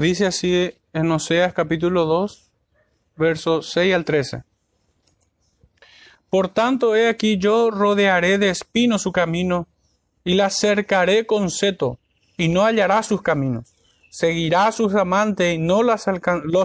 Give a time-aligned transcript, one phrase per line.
[0.00, 2.50] Dice así en Oseas capítulo 2,
[3.16, 4.44] versos 6 al 13.
[6.30, 9.68] Por tanto, he aquí yo rodearé de espino su camino,
[10.24, 11.98] y la cercaré con seto,
[12.38, 13.74] y no hallará sus caminos.
[14.08, 16.08] Seguirá a sus amantes y no los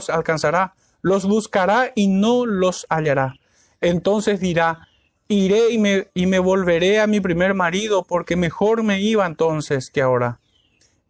[0.10, 0.74] alcanzará.
[1.02, 3.36] Los buscará y no los hallará.
[3.82, 4.88] Entonces dirá,
[5.28, 9.92] iré y me, y me volveré a mi primer marido, porque mejor me iba entonces
[9.92, 10.40] que ahora.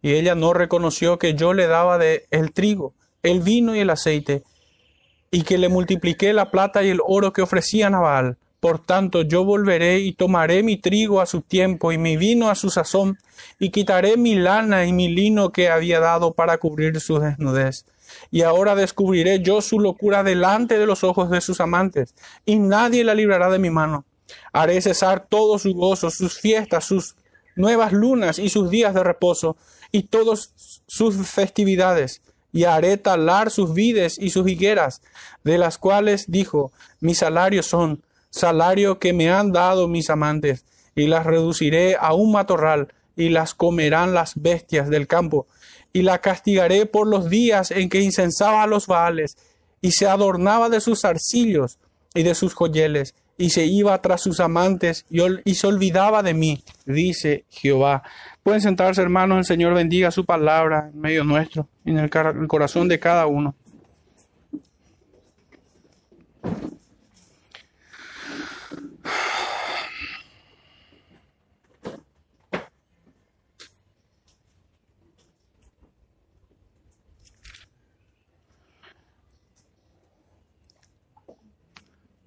[0.02, 3.90] Y ella no reconoció que yo le daba de el trigo, el vino y el
[3.90, 4.42] aceite,
[5.30, 8.36] y que le multipliqué la plata y el oro que ofrecían a.
[8.60, 12.54] Por tanto, yo volveré y tomaré mi trigo a su tiempo y mi vino a
[12.54, 13.18] su sazón,
[13.58, 17.84] y quitaré mi lana y mi lino que había dado para cubrir su desnudez.
[18.30, 23.04] Y ahora descubriré yo su locura delante de los ojos de sus amantes, y nadie
[23.04, 24.04] la librará de mi mano.
[24.52, 27.14] Haré cesar todo su gozo, sus fiestas, sus
[27.56, 29.56] nuevas lunas y sus días de reposo,
[29.96, 30.52] y todas
[30.86, 32.20] sus festividades,
[32.52, 35.00] y haré talar sus vides y sus higueras,
[35.42, 41.06] de las cuales dijo, mis salarios son salario que me han dado mis amantes, y
[41.06, 45.46] las reduciré a un matorral, y las comerán las bestias del campo,
[45.94, 49.38] y la castigaré por los días en que incensaba a los baales,
[49.80, 51.78] y se adornaba de sus arcillos
[52.14, 56.34] y de sus joyeles, y se iba tras sus amantes y, y, se olvidaba de
[56.34, 58.02] mí, dice Jehová.
[58.46, 62.86] Pueden sentarse, hermanos, el Señor bendiga su palabra en medio nuestro, en el, el corazón
[62.86, 63.56] de cada uno.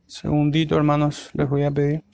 [0.05, 2.08] Segundito, hermanos, les voy a pedir.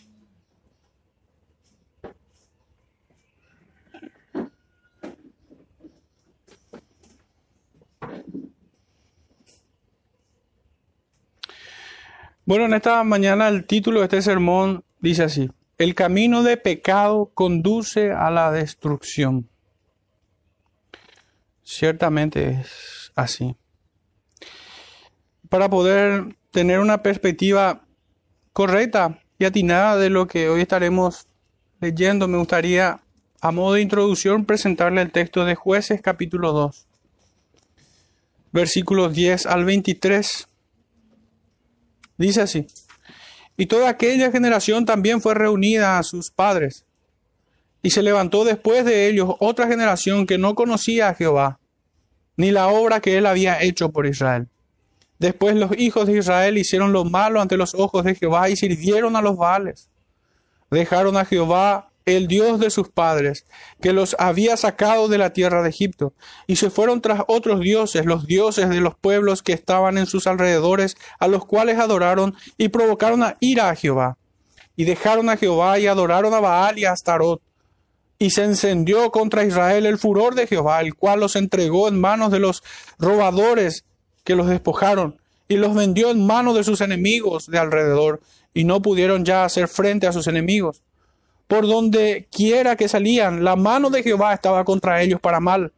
[12.47, 17.31] Bueno, en esta mañana el título de este sermón dice así, el camino de pecado
[17.33, 19.49] conduce a la destrucción.
[21.63, 23.55] Ciertamente es así.
[25.49, 27.81] Para poder tener una perspectiva
[28.53, 31.27] correcta y atinada de lo que hoy estaremos
[31.81, 32.99] leyendo, me gustaría,
[33.41, 36.85] a modo de introducción, presentarle el texto de Jueces capítulo 2,
[38.51, 40.47] versículos 10 al 23.
[42.17, 42.67] Dice así,
[43.57, 46.85] y toda aquella generación también fue reunida a sus padres,
[47.81, 51.59] y se levantó después de ellos otra generación que no conocía a Jehová,
[52.37, 54.47] ni la obra que él había hecho por Israel.
[55.19, 59.15] Después los hijos de Israel hicieron lo malo ante los ojos de Jehová y sirvieron
[59.15, 59.89] a los Baales.
[60.69, 63.45] Dejaron a Jehová, el Dios de sus padres,
[63.81, 66.13] que los había sacado de la tierra de Egipto,
[66.47, 70.27] y se fueron tras otros dioses, los dioses de los pueblos que estaban en sus
[70.27, 74.17] alrededores, a los cuales adoraron y provocaron a ira a Jehová.
[74.75, 77.41] Y dejaron a Jehová y adoraron a Baal y a Astarot.
[78.19, 82.31] Y se encendió contra Israel el furor de Jehová, el cual los entregó en manos
[82.31, 82.61] de los
[82.99, 83.85] robadores
[84.23, 85.17] que los despojaron
[85.47, 88.21] y los vendió en manos de sus enemigos de alrededor,
[88.53, 90.81] y no pudieron ya hacer frente a sus enemigos.
[91.47, 95.71] Por donde quiera que salían, la mano de Jehová estaba contra ellos para mal,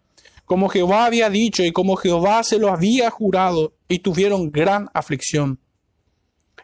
[0.46, 5.60] como Jehová había dicho y como Jehová se lo había jurado, y tuvieron gran aflicción.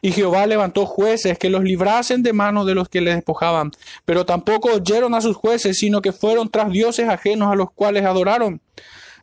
[0.01, 3.71] Y Jehová levantó jueces que los librasen de manos de los que les despojaban,
[4.03, 8.05] pero tampoco oyeron a sus jueces, sino que fueron tras dioses ajenos a los cuales
[8.05, 8.61] adoraron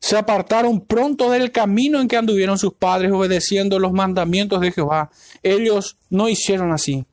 [0.00, 5.10] se apartaron pronto del camino en que anduvieron sus padres obedeciendo los mandamientos de Jehová.
[5.42, 7.04] Ellos no hicieron así.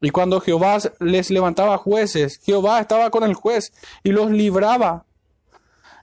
[0.00, 3.72] Y cuando Jehová les levantaba jueces, Jehová estaba con el juez
[4.02, 5.04] y los libraba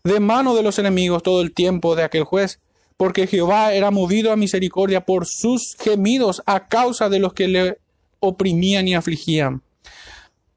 [0.03, 2.59] de mano de los enemigos todo el tiempo de aquel juez,
[2.95, 7.77] porque Jehová era movido a misericordia por sus gemidos a causa de los que le
[8.19, 9.61] oprimían y afligían.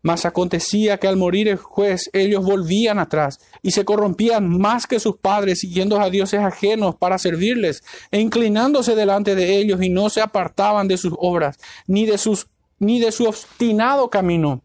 [0.02, 4.98] Mas acontecía que al morir el juez ellos volvían atrás y se corrompían más que
[4.98, 10.08] sus padres, siguiendo a dioses ajenos para servirles, e inclinándose delante de ellos y no
[10.08, 12.46] se apartaban de sus obras, ni de, sus,
[12.80, 14.62] ni de su obstinado camino.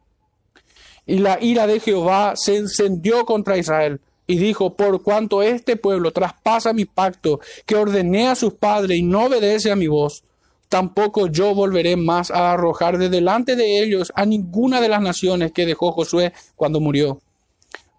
[1.05, 6.11] Y la ira de Jehová se encendió contra Israel, y dijo, por cuanto este pueblo
[6.11, 10.23] traspasa mi pacto que ordené a sus padres y no obedece a mi voz,
[10.69, 15.51] tampoco yo volveré más a arrojar de delante de ellos a ninguna de las naciones
[15.51, 17.21] que dejó Josué cuando murió,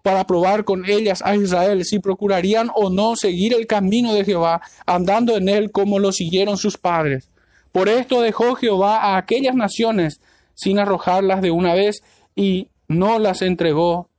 [0.03, 4.61] para probar con ellas a Israel si procurarían o no seguir el camino de Jehová,
[4.85, 7.29] andando en él como lo siguieron sus padres.
[7.77, 10.19] Por esto dejó Jehová a aquellas naciones
[10.55, 12.01] sin arrojarlas de una vez
[12.35, 14.09] y no las entregó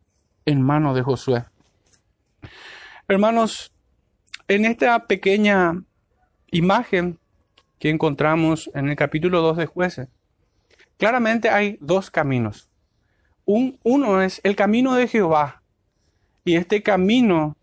[0.46, 1.44] en mano de Josué.
[3.08, 3.72] Hermanos,
[4.46, 5.82] en esta pequeña
[6.52, 7.18] imagen
[7.80, 10.08] que encontramos en el capítulo 2 de jueces,
[10.96, 12.68] claramente hay dos caminos.
[13.44, 15.62] Un, uno es el camino de Jehová,
[16.44, 17.56] y este camino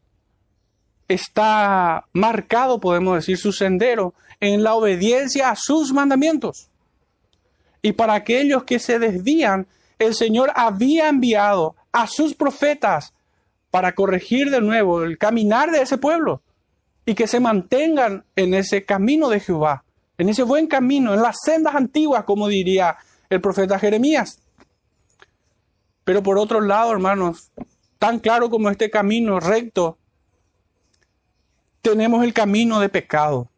[1.07, 6.69] está marcado, podemos decir, su sendero en la obediencia a sus mandamientos.
[7.81, 9.67] Y para aquellos que se desvían,
[9.99, 13.13] el Señor había enviado a sus profetas
[13.71, 16.41] para corregir de nuevo el caminar de ese pueblo
[17.05, 19.83] y que se mantengan en ese camino de Jehová,
[20.17, 22.97] en ese buen camino, en las sendas antiguas, como diría
[23.29, 24.39] el profeta Jeremías.
[26.03, 27.51] Pero por otro lado, hermanos,
[27.99, 29.97] tan claro como este camino recto,
[31.81, 33.49] tenemos el camino de pecado,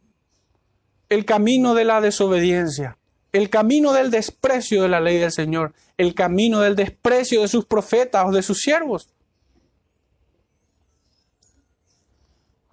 [1.10, 2.98] el camino de la desobediencia,
[3.32, 7.66] el camino del desprecio de la ley del Señor, el camino del desprecio de sus
[7.66, 9.10] profetas o de sus siervos.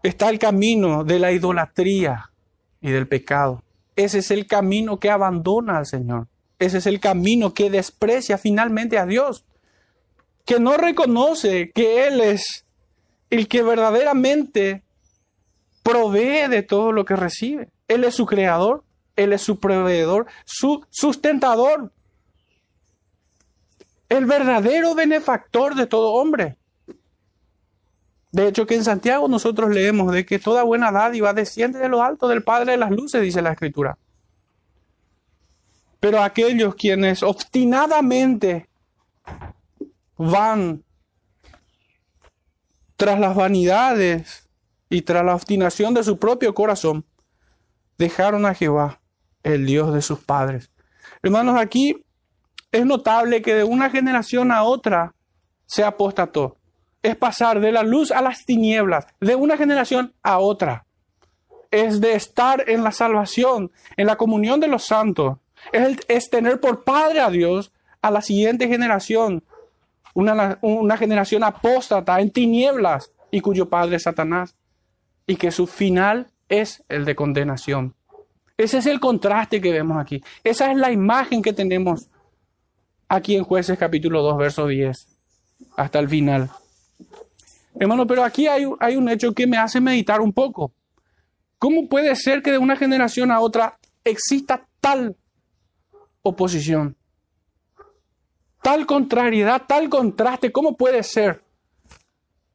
[0.03, 2.31] Está el camino de la idolatría
[2.81, 3.63] y del pecado.
[3.97, 6.29] Ese es el camino que abandona al Señor.
[6.59, 9.45] Ese es el camino que desprecia finalmente a Dios.
[10.45, 12.67] Que no reconoce que Él es
[13.31, 14.83] el que verdaderamente
[15.83, 17.69] provee de todo lo que recibe.
[17.89, 18.85] Él es su creador,
[19.17, 21.93] Él es su proveedor, su sustentador.
[24.09, 26.57] El verdadero benefactor de todo hombre.
[28.33, 32.03] De hecho, que en Santiago nosotros leemos de que toda buena dádiva desciende de lo
[32.03, 33.97] alto del Padre de las Luces, dice la Escritura.
[36.01, 38.69] Pero aquellos quienes obstinadamente
[40.17, 40.83] van
[42.97, 44.49] tras las vanidades
[44.89, 47.05] y tras la obstinación de su propio corazón,
[47.99, 49.01] dejaron a Jehová,
[49.43, 50.71] el Dios de sus padres.
[51.23, 52.05] Hermanos, aquí
[52.73, 55.15] es notable que de una generación a otra
[55.67, 56.59] se apostató
[57.05, 60.87] es pasar de la luz a las tinieblas, de una generación a otra.
[61.71, 65.37] Es de estar en la salvación, en la comunión de los santos.
[65.71, 69.45] Es, tener por padre a Dios a la siguiente generación,
[70.15, 74.57] una, una generación apóstata en tinieblas y cuyo padre es Satanás.
[75.27, 77.95] Y que su final es el de condenación.
[78.57, 80.23] Ese es el contraste que vemos aquí.
[80.45, 82.09] Esa es la imagen que tenemos
[83.09, 85.09] aquí en jueces capítulo 2, verso 10,
[85.77, 86.51] hasta el final.
[87.75, 90.73] Hermano, pero aquí hay, hay un hecho que me hace meditar un poco.
[91.59, 95.17] ¿Cómo puede ser que de una generación a otra exista tal
[96.23, 96.97] oposición?
[98.63, 101.43] Tal contrariedad, tal contraste, ¿cómo puede ser?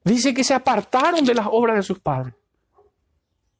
[0.03, 2.33] Dice que se apartaron de las obras de sus padres.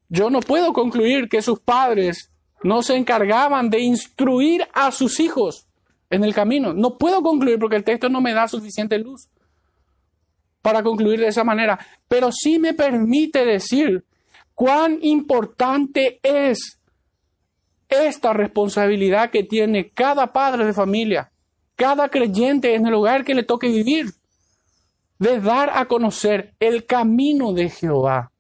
[0.10, 2.32] Yo no puedo concluir que sus padres
[2.64, 5.68] no se encargaban de instruir a sus hijos
[6.10, 6.74] en el camino.
[6.74, 9.30] No puedo concluir porque el texto no me da suficiente luz
[10.62, 14.04] para concluir de esa manera, pero sí me permite decir
[14.54, 16.80] cuán importante es
[17.88, 21.32] esta responsabilidad que tiene cada padre de familia,
[21.76, 24.08] cada creyente en el lugar que le toque vivir,
[25.18, 28.32] de dar a conocer el camino de Jehová,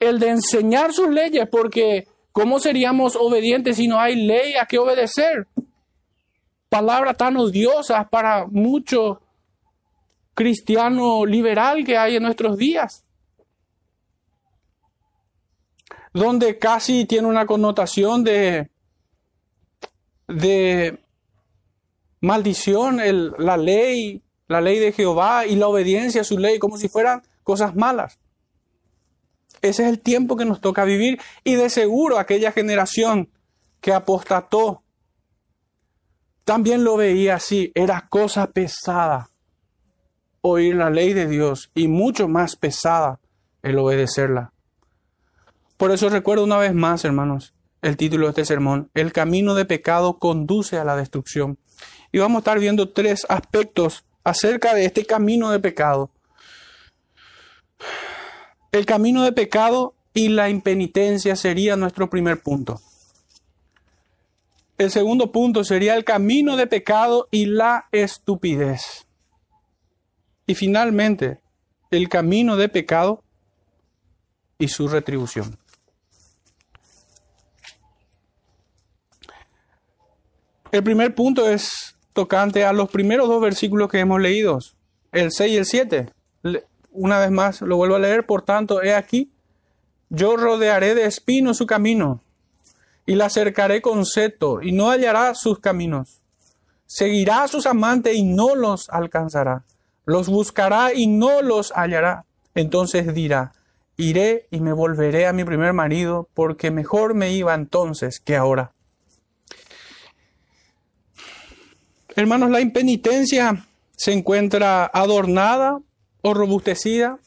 [0.00, 4.78] el de enseñar sus leyes, porque ¿cómo seríamos obedientes si no hay ley a que
[4.78, 5.46] obedecer?
[6.70, 9.18] Palabras tan odiosas para muchos
[10.34, 13.04] cristiano liberal que hay en nuestros días,
[16.14, 18.70] donde casi tiene una connotación de,
[20.26, 20.98] de
[22.20, 26.78] maldición, el, la ley, la ley de Jehová y la obediencia a su ley, como
[26.78, 28.18] si fueran cosas malas.
[29.62, 33.28] Ese es el tiempo que nos toca vivir y de seguro aquella generación
[33.80, 34.82] que apostató
[36.44, 39.30] también lo veía así, era cosa pesada
[40.42, 43.20] oír la ley de Dios y mucho más pesada
[43.62, 44.52] el obedecerla.
[45.76, 49.64] Por eso recuerdo una vez más, hermanos, el título de este sermón, El camino de
[49.64, 51.58] pecado conduce a la destrucción.
[52.12, 56.10] Y vamos a estar viendo tres aspectos acerca de este camino de pecado.
[58.72, 62.80] El camino de pecado y la impenitencia sería nuestro primer punto.
[64.78, 69.06] El segundo punto sería el camino de pecado y la estupidez.
[70.46, 71.40] Y finalmente,
[71.90, 73.22] el camino de pecado
[74.58, 75.58] y su retribución.
[80.72, 84.58] El primer punto es tocante a los primeros dos versículos que hemos leído,
[85.10, 86.08] el 6 y el 7.
[86.92, 89.30] Una vez más lo vuelvo a leer, por tanto, he aquí,
[90.08, 92.20] yo rodearé de espino su camino
[93.06, 96.20] y la cercaré con seto y no hallará sus caminos.
[96.86, 99.64] Seguirá a sus amantes y no los alcanzará
[100.10, 102.24] los buscará y no los hallará.
[102.54, 103.52] Entonces dirá,
[103.96, 108.72] iré y me volveré a mi primer marido, porque mejor me iba entonces que ahora.
[112.16, 113.64] Hermanos, la impenitencia
[113.96, 115.78] se encuentra adornada
[116.22, 117.18] o robustecida,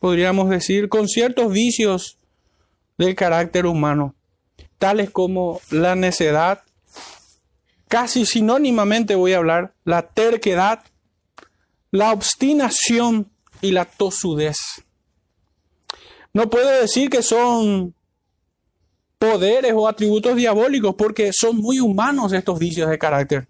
[0.00, 2.18] podríamos decir, con ciertos vicios
[2.96, 4.14] del carácter humano,
[4.78, 6.62] tales como la necedad,
[7.88, 10.84] casi sinónimamente voy a hablar, la terquedad,
[11.90, 13.30] la obstinación
[13.60, 14.56] y la tosudez.
[16.32, 17.94] No puedo decir que son
[19.18, 23.48] poderes o atributos diabólicos porque son muy humanos estos vicios de carácter.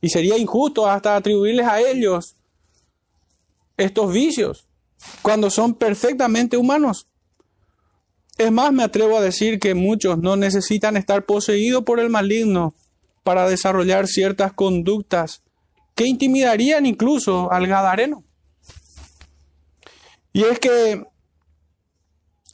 [0.00, 2.36] Y sería injusto hasta atribuirles a ellos
[3.80, 4.66] estos vicios
[5.22, 7.06] cuando son perfectamente humanos.
[8.38, 12.74] Es más, me atrevo a decir que muchos no necesitan estar poseídos por el maligno
[13.22, 15.42] para desarrollar ciertas conductas
[15.94, 18.24] que intimidarían incluso al gadareno.
[20.32, 21.04] Y es que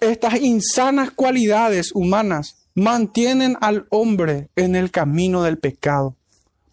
[0.01, 6.17] estas insanas cualidades humanas mantienen al hombre en el camino del pecado.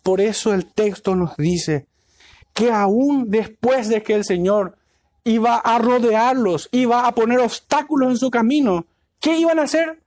[0.02, 1.88] Por eso el texto nos dice
[2.54, 4.78] que aún después de que el Señor
[5.24, 8.86] iba a rodearlos, iba a poner obstáculos en su camino,
[9.20, 10.02] ¿qué iban a hacer?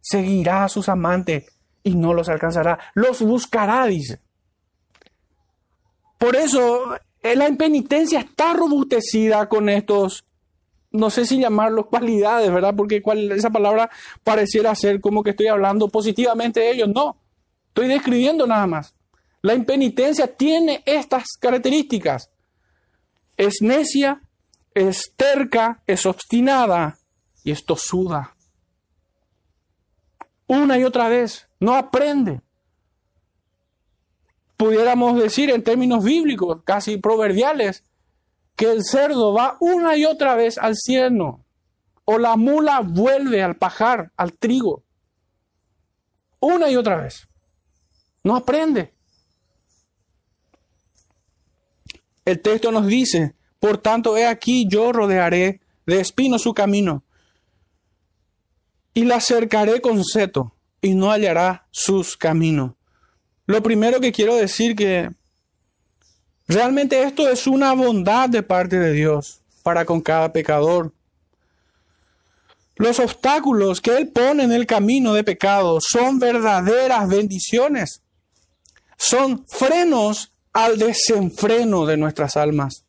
[0.00, 1.46] Seguirá a sus amantes
[1.82, 4.20] y no los alcanzará, los buscará, dice.
[6.18, 10.24] Por eso eh, la impenitencia está robustecida con estos,
[10.90, 12.74] no sé si llamarlos cualidades, ¿verdad?
[12.76, 13.02] Porque
[13.34, 13.90] esa palabra
[14.24, 16.88] pareciera ser como que estoy hablando positivamente de ellos.
[16.88, 17.16] No,
[17.68, 18.94] estoy describiendo nada más.
[19.42, 22.30] La impenitencia tiene estas características.
[23.36, 24.20] Es necia,
[24.74, 26.98] es terca, es obstinada
[27.42, 28.36] y es tosuda.
[30.46, 32.42] Una y otra vez, no aprende.
[34.56, 37.84] Pudiéramos decir en términos bíblicos, casi proverbiales,
[38.56, 41.46] que el cerdo va una y otra vez al cielo,
[42.04, 44.82] o la mula vuelve al pajar, al trigo.
[46.40, 47.26] Una y otra vez.
[48.22, 48.92] No aprende.
[52.24, 57.04] El texto nos dice, por tanto, he aquí yo rodearé de espino su camino
[58.94, 62.72] y la cercaré con seto y no hallará sus caminos.
[63.46, 65.10] Lo primero que quiero decir que
[66.46, 70.92] realmente esto es una bondad de parte de Dios para con cada pecador.
[72.76, 78.02] Los obstáculos que Él pone en el camino de pecado son verdaderas bendiciones.
[78.96, 82.84] Son frenos al desenfreno de nuestras almas.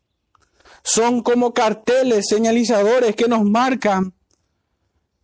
[0.83, 4.13] Son como carteles señalizadores que nos marcan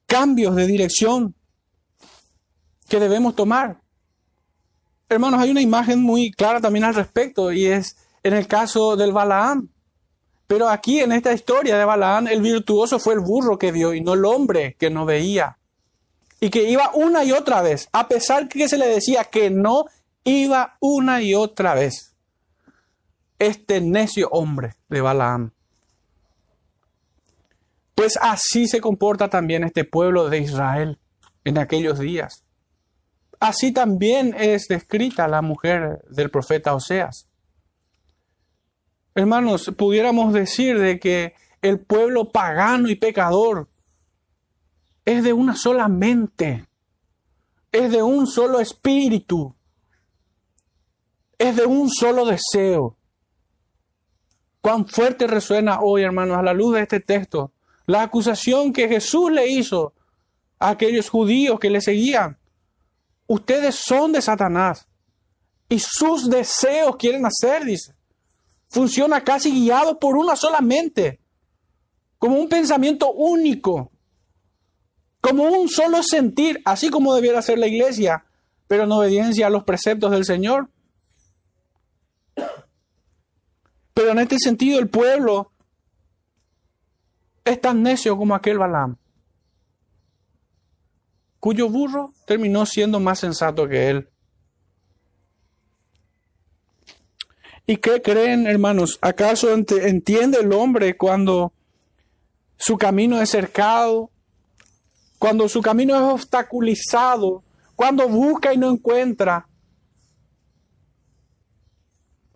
[0.05, 1.35] cambios de dirección
[2.87, 3.81] que debemos tomar.
[5.09, 9.11] Hermanos, hay una imagen muy clara también al respecto y es en el caso del
[9.11, 9.69] Balaam.
[10.45, 14.01] Pero aquí en esta historia de Balaam, el virtuoso fue el burro que vio y
[14.01, 15.57] no el hombre que no veía.
[16.39, 19.85] Y que iba una y otra vez, a pesar que se le decía que no,
[20.23, 22.06] iba una y otra vez
[23.39, 25.51] este necio hombre de Balaam.
[27.95, 30.99] Pues así se comporta también este pueblo de Israel
[31.43, 32.43] en aquellos días.
[33.39, 37.27] Así también es descrita la mujer del profeta Oseas.
[39.15, 43.67] Hermanos, pudiéramos decir de que el pueblo pagano y pecador
[45.05, 46.67] es de una sola mente,
[47.71, 49.55] es de un solo espíritu,
[51.37, 52.96] es de un solo deseo.
[54.67, 57.53] Cuán fuerte resuena hoy, hermanos, a la luz de este texto,
[57.85, 59.93] la acusación que Jesús le hizo
[60.59, 62.37] a aquellos judíos que le seguían.
[63.27, 64.85] Ustedes son de Satanás
[65.69, 67.95] y sus deseos quieren hacer, dice.
[68.67, 71.21] Funciona casi guiado por una sola mente,
[72.19, 73.89] como un pensamiento único,
[75.21, 78.25] como un solo sentir, así como debiera ser la iglesia,
[78.67, 80.69] pero en obediencia a los preceptos del Señor.
[83.97, 85.51] Pero en este sentido el pueblo
[87.43, 88.95] es tan necio como aquel Balaam,
[91.39, 94.07] cuyo burro terminó siendo más sensato que él.
[97.65, 98.99] ¿Y qué creen, hermanos?
[99.01, 101.51] ¿Acaso entiende el hombre cuando
[102.55, 104.11] su camino es cercado,
[105.17, 107.41] cuando su camino es obstaculizado,
[107.75, 109.46] cuando busca y no encuentra,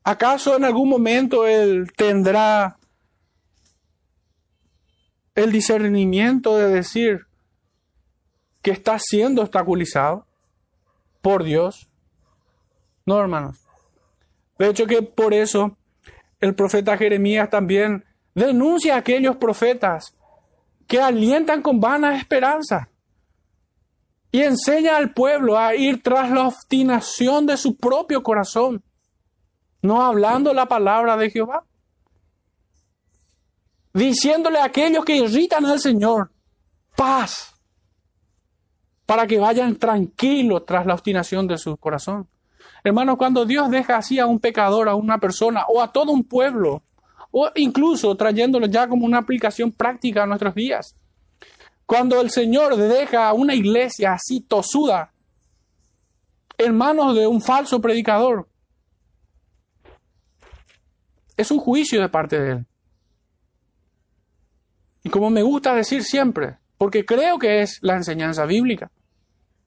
[0.04, 2.78] ¿Acaso en algún momento Él tendrá
[5.36, 7.28] el discernimiento de decir
[8.62, 10.26] que está siendo obstaculizado
[11.22, 11.90] por Dios?
[13.06, 13.60] No, hermanos.
[14.58, 15.78] De hecho que por eso
[16.40, 20.16] el profeta Jeremías también denuncia a aquellos profetas
[20.88, 22.90] que alientan con vana esperanza
[24.32, 28.84] y enseña al pueblo a ir tras la obstinación de su propio corazón,
[29.82, 31.64] no hablando la palabra de Jehová,
[33.94, 36.32] diciéndole a aquellos que irritan al Señor,
[36.96, 37.54] paz,
[39.06, 42.28] para que vayan tranquilos tras la obstinación de su corazón.
[42.84, 46.24] Hermanos, cuando Dios deja así a un pecador, a una persona o a todo un
[46.24, 46.84] pueblo,
[47.32, 50.96] o incluso trayéndolo ya como una aplicación práctica a nuestros días,
[51.86, 55.12] cuando el Señor deja a una iglesia así tosuda
[56.58, 58.48] en manos de un falso predicador,
[61.42, 62.66] es un juicio de parte de Él.
[65.04, 68.92] Y como me gusta decir siempre, porque creo que es la enseñanza bíblica,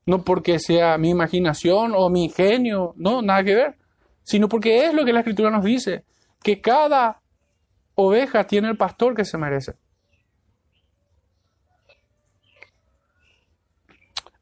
[0.06, 3.76] no porque sea mi imaginación o mi ingenio, no, nada que ver,
[4.22, 6.04] sino porque es lo que la Escritura nos dice,
[6.42, 7.20] que cada
[7.94, 9.74] oveja tiene el pastor que se merece.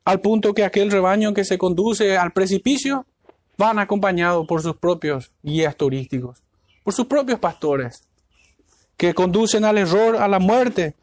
[0.05, 3.07] al punto que aquel rebaño que se conduce al precipicio
[3.57, 6.43] van acompañados por sus propios guías turísticos,
[6.83, 8.03] por sus propios pastores,
[8.97, 10.95] que conducen al error, a la muerte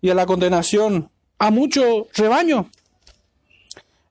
[0.00, 2.70] y a la condenación a mucho rebaño.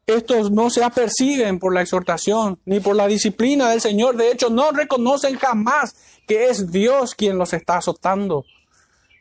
[0.06, 4.16] Estos no se aperciben por la exhortación ni por la disciplina del Señor.
[4.16, 5.96] De hecho, no reconocen jamás
[6.28, 8.46] que es Dios quien los está azotando,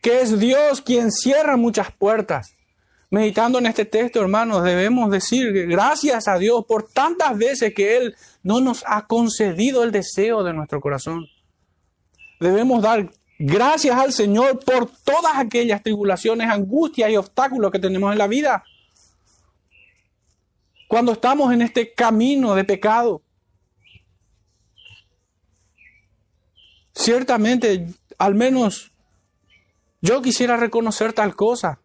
[0.01, 2.57] que es Dios quien cierra muchas puertas
[3.09, 8.17] Meditando en este texto, hermanos, debemos decir gracias a Dios por tantas veces que Él
[8.43, 11.27] no nos ha concedido el deseo de nuestro corazón.
[12.41, 18.19] Debemos dar gracias al Señor por todas aquellas tribulaciones, angustias y obstáculos que tenemos en
[18.19, 18.65] la vida.
[20.89, 23.23] Cuando estamos en este camino de pecado,
[26.95, 27.87] ciertamente,
[28.19, 28.93] al menos
[30.01, 31.81] yo quisiera reconocer tal cosa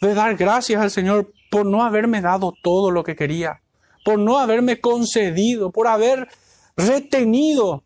[0.00, 3.62] de dar gracias al Señor por no haberme dado todo lo que quería,
[4.04, 6.28] por no haberme concedido, por haber
[6.76, 7.82] retenido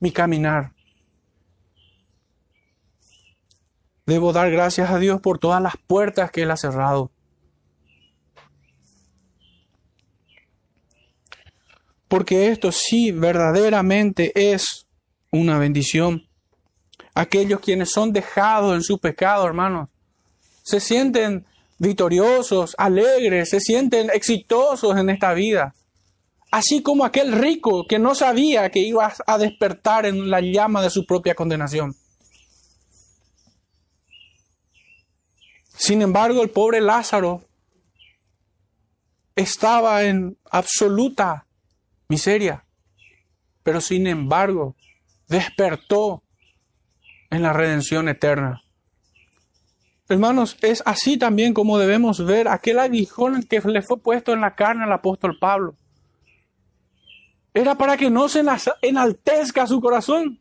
[0.00, 0.73] mi caminar.
[4.06, 7.10] Debo dar gracias a Dios por todas las puertas que Él ha cerrado.
[12.08, 14.86] Porque esto sí verdaderamente es
[15.30, 16.28] una bendición.
[17.14, 19.88] Aquellos quienes son dejados en su pecado, hermanos,
[20.62, 21.46] se sienten
[21.78, 25.74] victoriosos, alegres, se sienten exitosos en esta vida.
[26.50, 30.90] Así como aquel rico que no sabía que iba a despertar en la llama de
[30.90, 31.96] su propia condenación.
[35.76, 37.42] Sin embargo, el pobre Lázaro
[39.34, 41.46] estaba en absoluta
[42.08, 42.64] miseria,
[43.62, 44.76] pero sin embargo
[45.28, 46.22] despertó
[47.30, 48.62] en la redención eterna.
[50.08, 54.54] Hermanos, es así también como debemos ver aquel aguijón que le fue puesto en la
[54.54, 55.74] carne al apóstol Pablo.
[57.54, 58.44] Era para que no se
[58.82, 60.38] enaltezca su corazón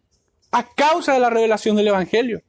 [0.52, 2.41] a causa de la revelación del Evangelio.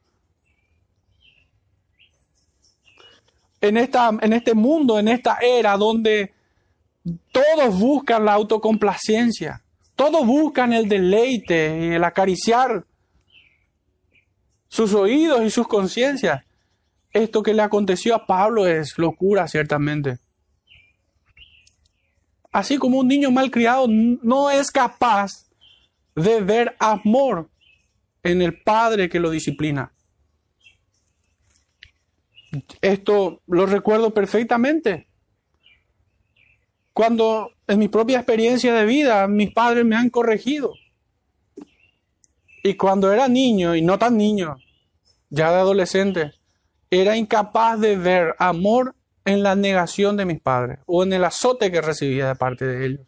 [3.64, 6.33] En, esta, en este mundo, en esta era donde
[7.33, 9.62] todos buscan la autocomplacencia,
[9.96, 12.85] todos buscan el deleite y el acariciar
[14.68, 16.44] sus oídos y sus conciencias
[17.14, 20.18] esto que le aconteció a Pablo es locura, ciertamente.
[22.53, 25.46] Así como un niño malcriado no es capaz
[26.14, 27.48] de ver amor
[28.22, 29.93] en el padre que lo disciplina.
[32.80, 35.08] Esto lo recuerdo perfectamente.
[36.92, 40.72] Cuando en mi propia experiencia de vida mis padres me han corregido.
[42.62, 44.56] Y cuando era niño, y no tan niño,
[45.28, 46.32] ya de adolescente,
[46.90, 51.70] era incapaz de ver amor en la negación de mis padres o en el azote
[51.70, 53.06] que recibía de parte de ellos.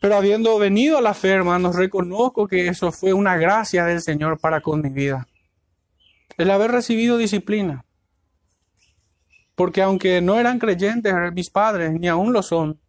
[0.00, 4.38] Pero habiendo venido a la fe, hermanos, reconozco que eso fue una gracia del Señor
[4.38, 5.26] para con mi vida.
[6.36, 7.84] El haber recibido disciplina.
[9.54, 12.80] Porque aunque no eran creyentes mis padres, ni aún lo son,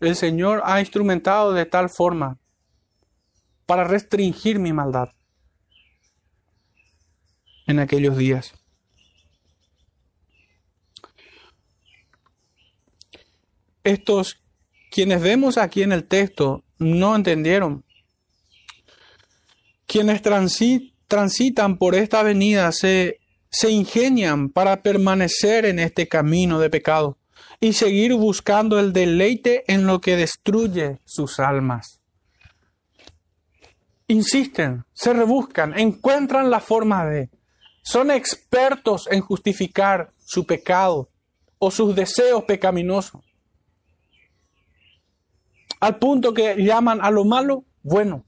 [0.00, 2.38] el Señor ha instrumentado de tal forma
[3.66, 5.10] para restringir mi maldad
[7.66, 8.54] en aquellos días.
[13.84, 14.40] Estos,
[14.90, 17.84] quienes vemos aquí en el texto, no entendieron.
[19.86, 20.22] Quienes
[21.08, 23.18] transitan por esta avenida se,
[23.50, 27.18] se ingenian para permanecer en este camino de pecado
[27.60, 32.00] y seguir buscando el deleite en lo que destruye sus almas.
[34.06, 37.30] Insisten, se rebuscan, encuentran la forma de,
[37.82, 41.10] son expertos en justificar su pecado
[41.58, 43.22] o sus deseos pecaminosos.
[45.80, 48.24] Al punto que llaman a lo malo bueno.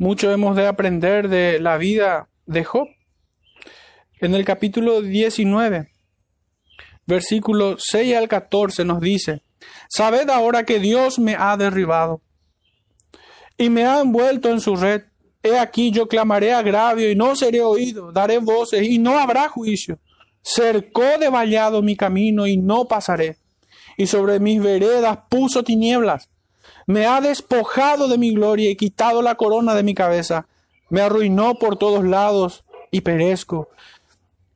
[0.00, 2.88] Mucho hemos de aprender de la vida de Job.
[4.18, 5.90] En el capítulo 19,
[7.04, 9.42] versículo 6 al 14 nos dice,
[9.90, 12.22] Sabed ahora que Dios me ha derribado
[13.58, 15.02] y me ha envuelto en su red.
[15.42, 19.98] He aquí yo clamaré agravio y no seré oído, daré voces y no habrá juicio.
[20.40, 23.36] Cercó de vallado mi camino y no pasaré,
[23.98, 26.30] y sobre mis veredas puso tinieblas.
[26.90, 30.48] Me ha despojado de mi gloria y quitado la corona de mi cabeza.
[30.88, 33.68] Me arruinó por todos lados y perezco.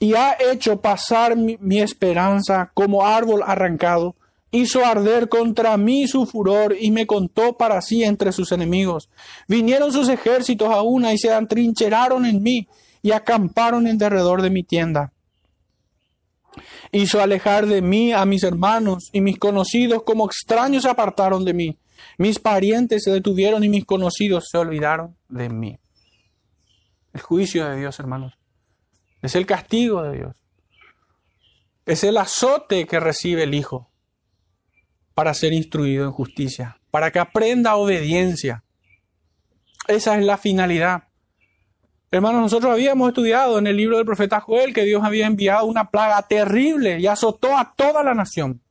[0.01, 4.17] Y ha hecho pasar mi, esperanza como árbol arrancado
[4.51, 9.09] hizo arder contra mí su furor y me contó para sí entre sus enemigos.
[9.47, 12.67] Vinieron sus ejércitos a una y se atrincheraron en mí
[13.01, 15.13] y acamparon en derredor de mi tienda.
[16.91, 21.55] Hizo alejar de mí a mis hermanos y mis conocidos como extraños se apartaron de
[21.55, 21.77] mí.
[22.19, 25.79] Mis parientes se detuvieron y mis conocidos se olvidaron de mí.
[27.13, 28.39] El juicio de Dios, hermanos,
[29.23, 30.37] es el castigo de Dios.
[31.87, 33.91] Es el azote que recibe el Hijo
[35.15, 38.65] para ser instruido en justicia, para que aprenda obediencia.
[39.87, 41.05] Esa es la finalidad.
[42.11, 45.91] Hermanos, nosotros habíamos estudiado en el libro del profeta Joel que Dios había enviado una
[45.91, 48.64] plaga terrible y azotó a toda la nación.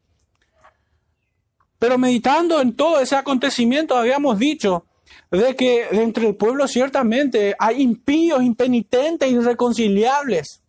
[1.84, 4.86] Pero meditando en todo ese acontecimiento habíamos dicho
[5.30, 10.64] de que entre el pueblo ciertamente hay impíos, impenitentes, irreconciliables,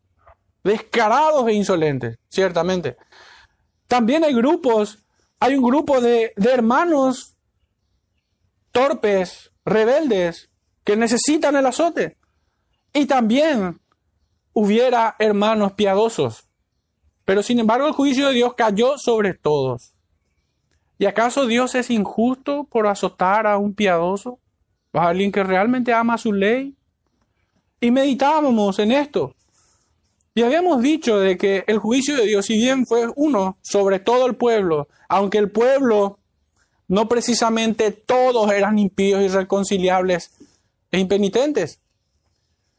[0.65, 2.97] descarados e insolentes, ciertamente.
[3.87, 5.05] También hay grupos
[5.39, 7.37] hay un grupo de, hermanos
[8.73, 10.51] torpes, rebeldes,
[10.83, 12.17] que necesitan el azote.
[12.93, 13.81] Y también
[14.53, 16.49] hubiera hermanos piadosos.
[17.25, 19.94] Pero sin embargo el juicio de Dios cayó sobre todos.
[20.99, 24.39] ¿Y acaso Dios es injusto por azotar a un piadoso?
[24.93, 26.75] ¿A alguien que realmente ama su ley?
[27.81, 29.35] Y meditábamos en esto.
[30.35, 34.27] Y habíamos dicho de que el juicio de Dios, si bien fue uno sobre todo
[34.27, 36.19] el pueblo, aunque el pueblo
[36.89, 40.33] no precisamente todos eran impíos, irreconciliables
[40.91, 41.81] e impenitentes,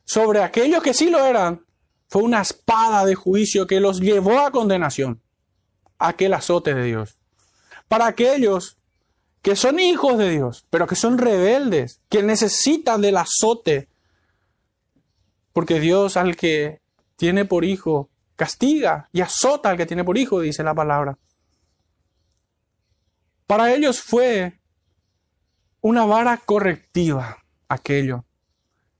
[0.06, 1.65] sobre aquellos que sí lo eran,
[2.10, 5.21] fue una espada de juicio que los llevó a condenación,
[5.97, 7.17] aquel azote de Dios.
[7.88, 8.78] Para aquellos
[9.41, 13.88] que son hijos de Dios, pero que son rebeldes, que necesitan del azote,
[15.54, 16.82] porque Dios al que
[17.15, 21.17] tiene por hijo, castiga y azota al que tiene por hijo, dice la palabra.
[23.48, 24.60] Para ellos fue
[25.82, 27.38] una vara correctiva
[27.69, 28.26] aquello,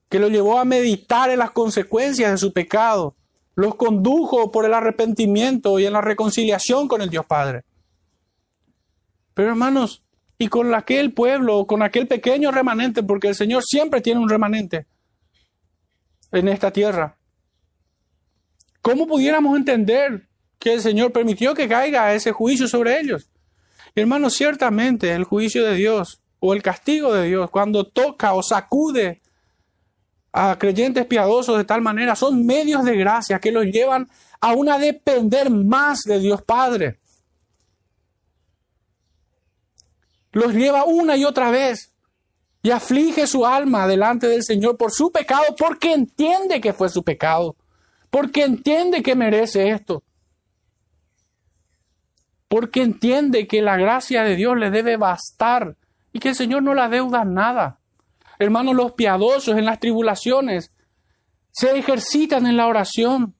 [0.08, 3.16] que lo llevó a meditar en las consecuencias de su pecado,
[3.56, 7.64] los condujo por el arrepentimiento y en la reconciliación con el Dios Padre.
[9.36, 10.02] Pero hermanos,
[10.40, 14.88] y con aquel pueblo, con aquel pequeño remanente, porque el Señor siempre tiene un remanente
[16.32, 17.16] en esta tierra,
[18.86, 20.28] ¿Cómo pudiéramos entender
[20.60, 23.32] que el Señor permitió que caiga ese juicio sobre ellos?
[23.96, 29.24] Hermanos, ciertamente el juicio de Dios o el castigo de Dios, cuando toca o sacude
[30.32, 34.08] a creyentes piadosos de tal manera, son medios de gracia que los llevan
[34.40, 37.00] a una depender más de Dios Padre.
[40.36, 41.92] Los lleva una y otra vez
[42.62, 47.04] y aflige su alma delante del Señor por su pecado, porque entiende que fue su
[47.04, 47.56] pecado
[48.16, 50.02] porque entiende que merece esto.
[52.48, 55.76] Porque entiende que la gracia de Dios le debe bastar
[56.14, 57.82] y que el Señor no la deuda nada.
[58.40, 60.72] Hermanos, los piadosos en las tribulaciones
[61.52, 63.36] se ejercitan en la oración.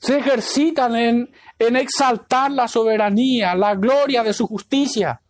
[0.00, 1.32] Se ejercitan en,
[1.66, 5.20] en exaltar la soberanía, la gloria de su justicia.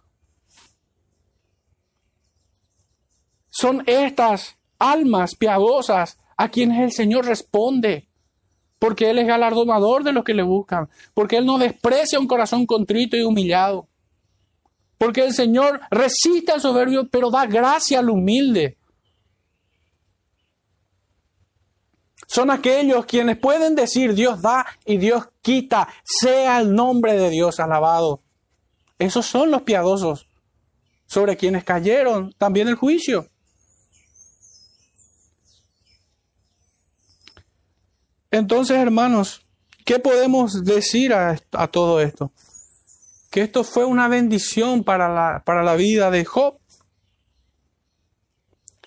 [3.49, 8.09] Son estas almas piadosas a quienes el Señor responde,
[8.79, 12.67] porque Él es galardonador de los que le buscan, porque Él no desprecia un corazón
[12.67, 13.89] contrito y humillado,
[14.99, 18.77] porque el Señor resiste al soberbio, pero da gracia al humilde.
[22.35, 27.61] Son aquellos quienes pueden decir Dios da y Dios quita, sea el nombre de Dios
[27.61, 28.23] alabado.
[28.99, 30.27] Esos son los piadosos
[31.07, 33.29] sobre quienes cayeron también el juicio.
[38.33, 39.47] Entonces, hermanos,
[39.85, 41.37] ¿qué podemos decir a,
[41.69, 42.33] todo esto?
[43.31, 46.59] Que esto fue una bendición para la, para la vida de Job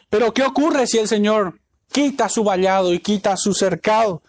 [0.09, 4.21] Pero ¿qué ocurre si el Señor quita su vallado y quita su cercado?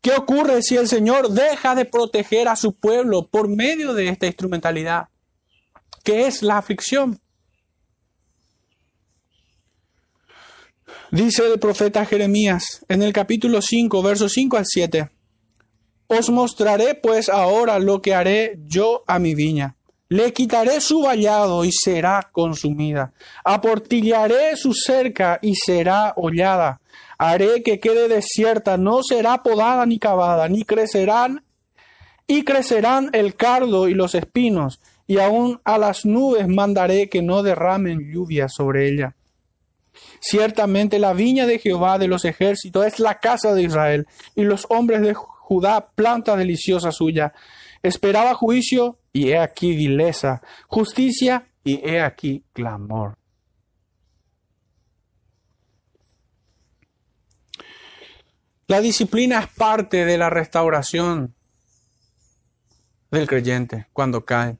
[0.00, 4.26] ¿Qué ocurre si el Señor deja de proteger a su pueblo por medio de esta
[4.26, 5.08] instrumentalidad?
[6.02, 7.20] ¿Qué es la aflicción?
[11.10, 15.10] Dice el profeta Jeremías en el capítulo 5, versos 5 al 7.
[16.08, 19.76] Os mostraré pues ahora lo que haré yo a mi viña.
[20.14, 23.12] Le quitaré su vallado y será consumida.
[23.42, 26.80] Aportillaré su cerca y será hollada.
[27.18, 31.42] Haré que quede desierta, no será podada ni cavada, ni crecerán
[32.28, 37.42] y crecerán el cardo y los espinos, y aun a las nubes mandaré que no
[37.42, 39.16] derramen lluvia sobre ella.
[40.20, 44.64] Ciertamente la viña de Jehová de los ejércitos es la casa de Israel, y los
[44.68, 47.32] hombres de Judá planta deliciosa suya.
[47.84, 53.18] Esperaba juicio, y he aquí vileza, justicia, y he aquí clamor.
[58.68, 61.34] La disciplina es parte de la restauración
[63.10, 64.56] del creyente cuando cae.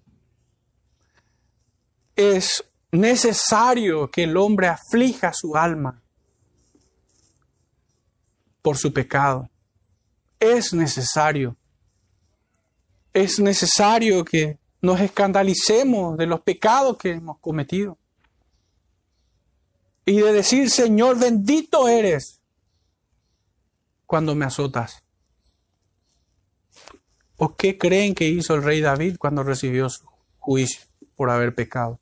[2.15, 6.03] Es necesario que el hombre aflija su alma
[8.61, 9.49] por su pecado.
[10.39, 11.57] Es necesario.
[13.15, 17.97] Es necesario que nos escandalicemos de los pecados que hemos cometido.
[20.05, 22.43] Y de decir, Señor, bendito eres
[24.05, 25.03] cuando me azotas.
[27.37, 30.07] ¿O qué creen que hizo el rey David cuando recibió su
[30.39, 30.85] juicio
[31.17, 31.99] por haber pecado?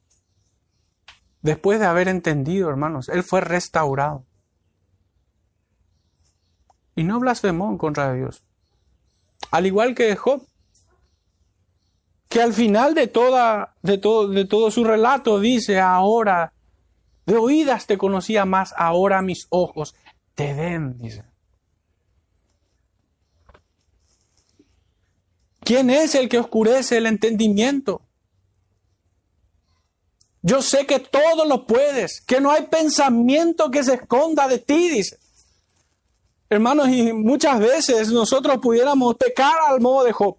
[1.40, 4.24] Después de haber entendido, hermanos, él fue restaurado.
[6.94, 8.44] Y no blasfemó en contra de Dios.
[9.50, 10.46] Al igual que Job,
[12.32, 16.54] que al final de, toda, de, todo, de todo su relato dice, ahora,
[17.26, 19.94] de oídas te conocía más, ahora mis ojos
[20.34, 21.24] te ven, dice.
[25.60, 28.00] ¿Quién es el que oscurece el entendimiento?
[30.40, 34.88] Yo sé que todo lo puedes, que no hay pensamiento que se esconda de ti,
[34.88, 35.18] dice.
[36.48, 40.38] Hermanos, y muchas veces nosotros pudiéramos pecar al modo de Job,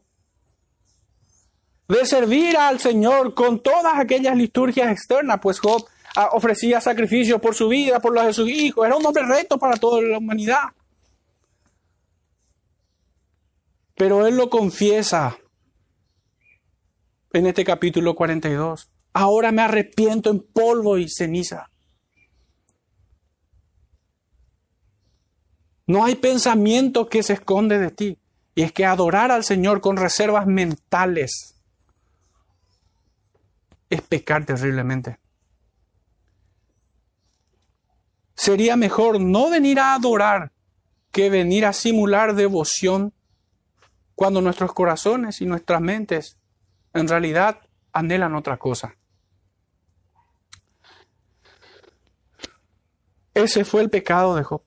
[1.88, 7.56] de servir al Señor con todas aquellas liturgias externas, pues Job ah, ofrecía sacrificios por
[7.56, 10.64] su vida, por los de sus hijos, era un hombre recto para toda la humanidad.
[13.96, 15.38] Pero él lo confiesa
[17.32, 18.90] en este capítulo 42.
[19.14, 21.70] Ahora me arrepiento en polvo y ceniza.
[25.86, 28.18] No hay pensamiento que se esconde de ti.
[28.56, 31.53] Y es que adorar al Señor con reservas mentales
[33.94, 35.20] es pecar terriblemente.
[38.34, 40.52] Sería mejor no venir a adorar
[41.12, 43.14] que venir a simular devoción
[44.16, 46.38] cuando nuestros corazones y nuestras mentes
[46.94, 47.60] en realidad
[47.92, 48.98] anhelan otra cosa.
[53.36, 54.64] Ese fue el pecado de Job.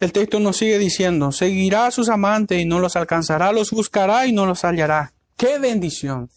[0.00, 4.26] El texto nos sigue diciendo, seguirá a sus amantes y no los alcanzará, los buscará
[4.26, 5.12] y no los hallará.
[5.36, 6.30] ¡Qué bendición!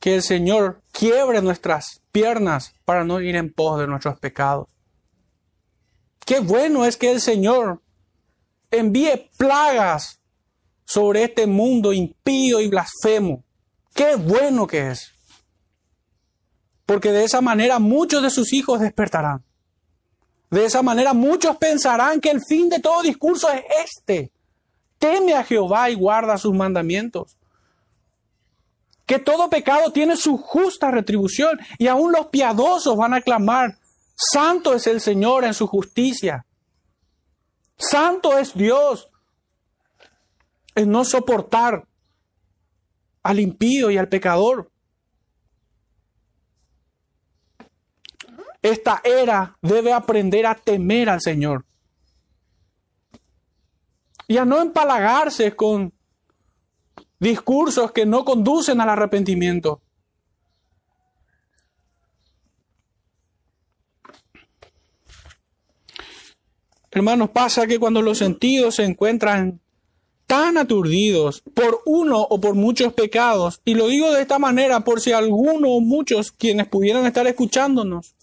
[0.00, 4.66] Que el Señor quiebre nuestras piernas para no ir en pos de nuestros pecados.
[6.24, 7.80] Qué bueno es que el Señor
[8.70, 10.20] envíe plagas
[10.84, 13.44] sobre este mundo impío y blasfemo.
[13.94, 15.12] Qué bueno que es
[16.86, 19.44] porque de esa manera muchos de sus hijos despertarán.
[20.50, 24.30] De esa manera muchos pensarán que el fin de todo discurso es este.
[24.98, 27.36] Teme a Jehová y guarda sus mandamientos.
[29.04, 33.78] Que todo pecado tiene su justa retribución y aún los piadosos van a clamar,
[34.14, 36.46] Santo es el Señor en su justicia.
[37.76, 39.10] Santo es Dios
[40.74, 41.86] en no soportar
[43.22, 44.70] al impío y al pecador.
[48.66, 51.64] Esta era debe aprender a temer al Señor.
[54.26, 55.92] Y a no empalagarse con
[57.20, 59.80] discursos que no conducen al arrepentimiento.
[66.90, 69.60] Hermanos, pasa que cuando los sentidos se encuentran
[70.26, 75.00] tan aturdidos por uno o por muchos pecados, y lo digo de esta manera por
[75.00, 78.16] si alguno o muchos quienes pudieran estar escuchándonos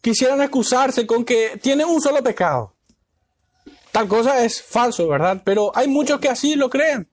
[0.00, 2.74] quisieran excusarse con que tiene un solo pecado.
[3.92, 5.42] Tal cosa es falso, ¿verdad?
[5.44, 7.08] Pero hay muchos que así lo creen.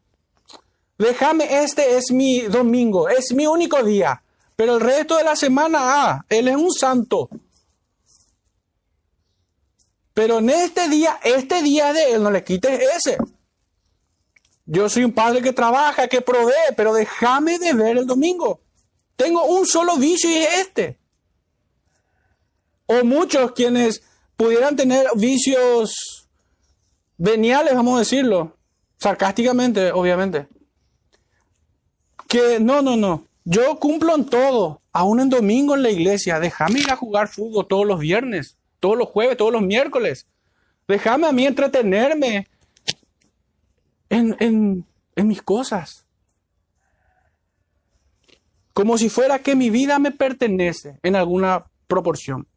[0.98, 4.22] Déjame, este es mi domingo, es mi único día.
[4.56, 7.30] Pero el resto de la semana, ah, Él es un santo.
[10.14, 13.18] Pero en este día, este día de Él, no le quites ese.
[14.66, 18.62] Yo soy un padre que trabaja, que provee, pero déjame de ver el domingo.
[19.16, 21.00] Tengo un solo vicio y es este.
[22.88, 24.04] O muchos quienes
[24.36, 26.28] pudieran tener vicios
[27.18, 28.58] veniales, vamos a decirlo,
[28.98, 30.48] sarcásticamente, obviamente.
[32.28, 33.28] Que no, no, no.
[33.44, 36.40] Yo cumplo en todo, aún en domingo en la iglesia.
[36.40, 40.28] Déjame ir a jugar fútbol todos los viernes, todos los jueves, todos los miércoles.
[40.88, 42.48] Déjame a mí entretenerme
[44.10, 46.06] en, en, en mis cosas.
[48.74, 52.48] Como si fuera que mi vida me pertenece en alguna proporción.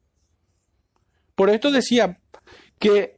[1.39, 2.19] Por esto decía
[2.81, 3.17] que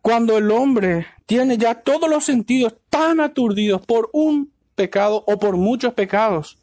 [0.00, 5.56] cuando el hombre tiene ya todos los sentidos tan aturdidos por un pecado o por
[5.56, 6.56] muchos pecados,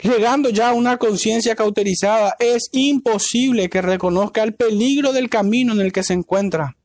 [0.00, 5.80] llegando ya a una conciencia cauterizada, es imposible que reconozca el peligro del camino en
[5.80, 6.76] el que se encuentra.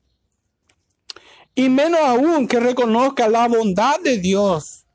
[1.54, 4.88] Y menos aún que reconozca la bondad de Dios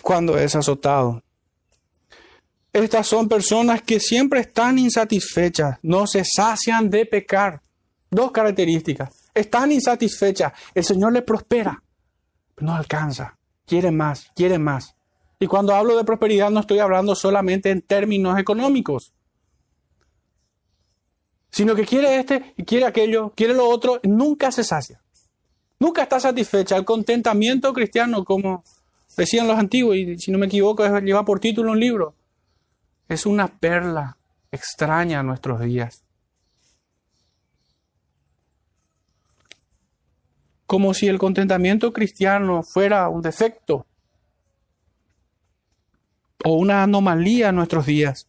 [0.00, 1.23] cuando es azotado.
[2.74, 7.62] Estas son personas que siempre están insatisfechas, no se sacian de pecar.
[8.10, 9.30] Dos características.
[9.32, 10.52] Están insatisfechas.
[10.74, 11.80] El Señor les prospera,
[12.52, 13.38] pero no alcanza.
[13.64, 14.96] Quiere más, quiere más.
[15.38, 19.12] Y cuando hablo de prosperidad no estoy hablando solamente en términos económicos,
[21.50, 25.00] sino que quiere este y quiere aquello, quiere lo otro, nunca se sacia.
[25.78, 26.76] Nunca está satisfecha.
[26.76, 28.64] El contentamiento cristiano, como
[29.16, 32.16] decían los antiguos, y si no me equivoco, lleva por título un libro,
[33.08, 34.16] es una perla
[34.50, 36.02] extraña a nuestros días.
[40.66, 43.86] Como si el contentamiento cristiano fuera un defecto
[46.44, 48.26] o una anomalía en nuestros días.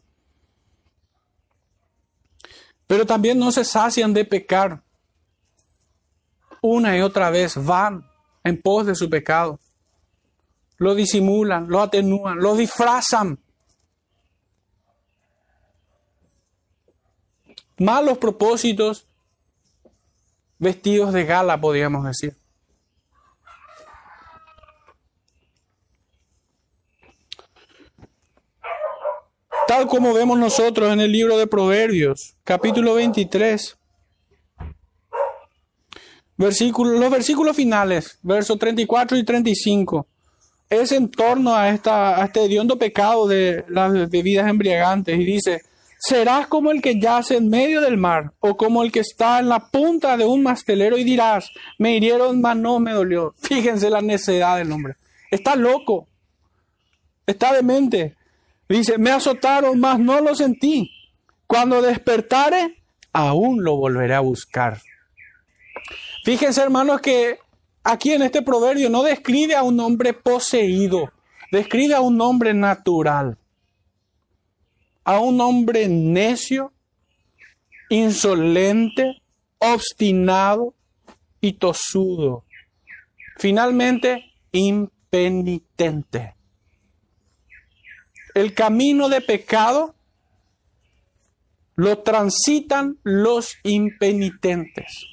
[2.88, 4.84] Pero también no se sacian de pecar.
[6.62, 8.06] Una y otra vez van
[8.44, 9.60] en pos de su pecado.
[10.78, 13.40] Lo disimulan, lo atenúan, lo disfrazan
[17.78, 19.08] malos propósitos
[20.58, 22.36] vestidos de gala, podríamos decir.
[29.68, 33.76] Tal como vemos nosotros en el libro de Proverbios, capítulo 23,
[36.38, 40.06] versículo, los versículos finales, versos 34 y 35,
[40.70, 45.64] es en torno a, esta, a este hediondo pecado de las bebidas embriagantes y dice,
[46.08, 49.50] Serás como el que yace en medio del mar, o como el que está en
[49.50, 53.34] la punta de un mastelero y dirás, me hirieron, mas no me dolió.
[53.40, 54.98] Fíjense la necedad del hombre.
[55.32, 56.08] Está loco.
[57.26, 58.16] Está demente.
[58.70, 60.92] Dice, me azotaron, mas no lo sentí.
[61.48, 64.80] Cuando despertare, aún lo volveré a buscar.
[66.24, 67.40] Fíjense, hermanos, que
[67.84, 71.12] aquí en este proverbio no describe a un hombre poseído,
[71.52, 73.40] describe a un hombre natural
[75.06, 76.74] a un hombre necio,
[77.90, 79.22] insolente,
[79.60, 80.74] obstinado
[81.40, 82.44] y tosudo.
[83.38, 86.36] Finalmente, impenitente.
[88.34, 89.96] El camino de pecado
[91.76, 95.06] lo transitan los impenitentes.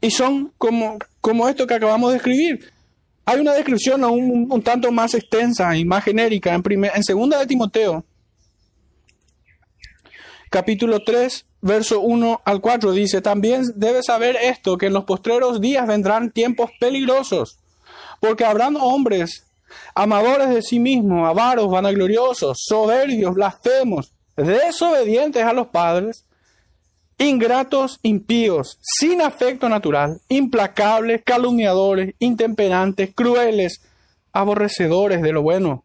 [0.00, 2.72] Y son como, como esto que acabamos de escribir.
[3.28, 7.46] Hay una descripción un, tanto más extensa y más genérica en, primer, en segunda de
[7.46, 8.02] Timoteo,
[10.48, 15.60] capítulo 3, verso 1 al 4 dice, también debes saber esto, que en los postreros
[15.60, 17.58] días vendrán tiempos peligrosos,
[18.18, 19.44] porque habrán hombres
[19.94, 26.24] amadores de sí mismos, avaros, vanagloriosos, soberbios, blasfemos, desobedientes a los padres,
[27.18, 33.80] ingratos, impíos, sin afecto natural, implacables, calumniadores, intemperantes, crueles,
[34.32, 35.84] aborrecedores de lo bueno,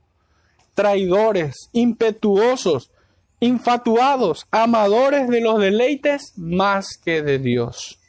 [0.76, 2.92] traidores, impetuosos,
[3.40, 8.00] infatuados, amadores de los deleites más que de Dios.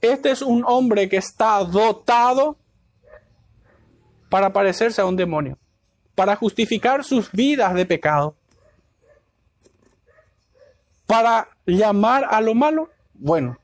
[0.00, 2.56] Este es un hombre que está dotado
[4.28, 5.58] para parecerse a un demonio,
[6.14, 8.34] para justificar sus vidas de pecado,
[11.06, 13.58] para llamar a lo malo bueno.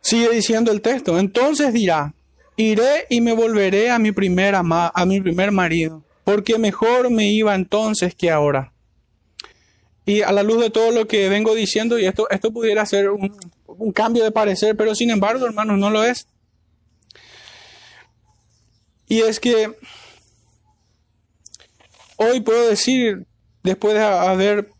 [0.00, 2.14] Sigue diciendo el texto, entonces dirá,
[2.56, 7.54] iré y me volveré a mi primer, a mi primer marido, porque mejor me iba
[7.54, 8.72] entonces que ahora.
[10.04, 13.10] Y a la luz de todo lo que vengo diciendo, y esto, esto pudiera ser
[13.10, 13.32] un,
[13.66, 16.26] un cambio de parecer, pero sin embargo, hermanos, no lo es.
[19.06, 19.76] Y es que
[22.16, 23.26] hoy puedo decir,
[23.62, 24.70] después de haber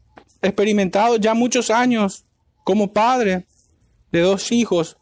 [0.41, 2.25] experimentado ya muchos años
[2.65, 3.47] como padre
[4.11, 4.97] de dos hijos,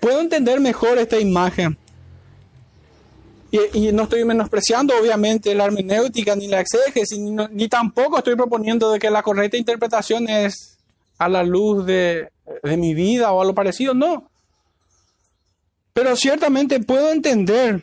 [0.00, 1.76] puedo entender mejor esta imagen.
[3.50, 8.90] Y, no estoy menospreciando, obviamente, la hermenéutica ni la exégesis, ni, ni, tampoco estoy proponiendo
[8.92, 10.78] de que la correcta interpretación es
[11.16, 12.28] a la luz de,
[12.62, 14.30] de mi vida o a lo parecido, no.
[15.94, 17.82] Pero ciertamente puedo entender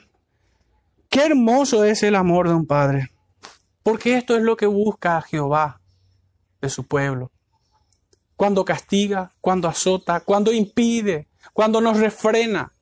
[1.09, 3.09] qué hermoso es el amor de un padre,
[3.85, 5.79] porque esto es lo que busca Jehová
[6.59, 7.31] de su pueblo.
[8.35, 12.73] Cuando castiga, cuando azota, cuando impide, cuando nos refrena.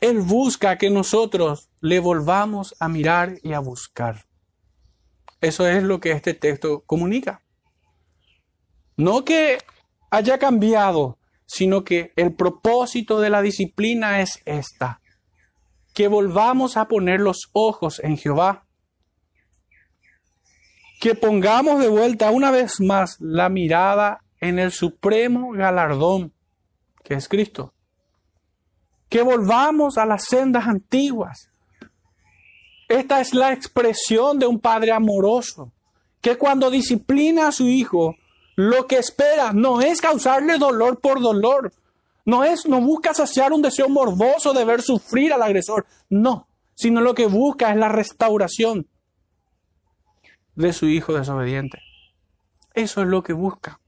[0.00, 4.24] Él busca que nosotros le volvamos a mirar y a buscar.
[5.40, 7.42] Eso es lo que este texto comunica.
[8.96, 9.58] No que
[10.10, 15.00] haya cambiado, sino que el propósito de la disciplina es esta,
[15.92, 18.63] que volvamos a poner los ojos en Jehová,
[21.04, 26.32] que pongamos de vuelta una vez más la mirada en el supremo galardón,
[27.02, 27.74] que es Cristo,
[29.10, 31.50] que volvamos a las sendas antiguas.
[32.88, 35.72] Esta es la expresión de un padre amoroso,
[36.22, 38.16] que cuando disciplina a su hijo,
[38.56, 41.70] lo que espera no es causarle dolor por dolor.
[42.24, 45.84] No es, no busca saciar un deseo morboso de ver sufrir al agresor.
[46.08, 48.86] No, sino lo que busca es la restauración
[50.54, 51.80] de su hijo desobediente.
[52.74, 53.80] Eso es lo que busca.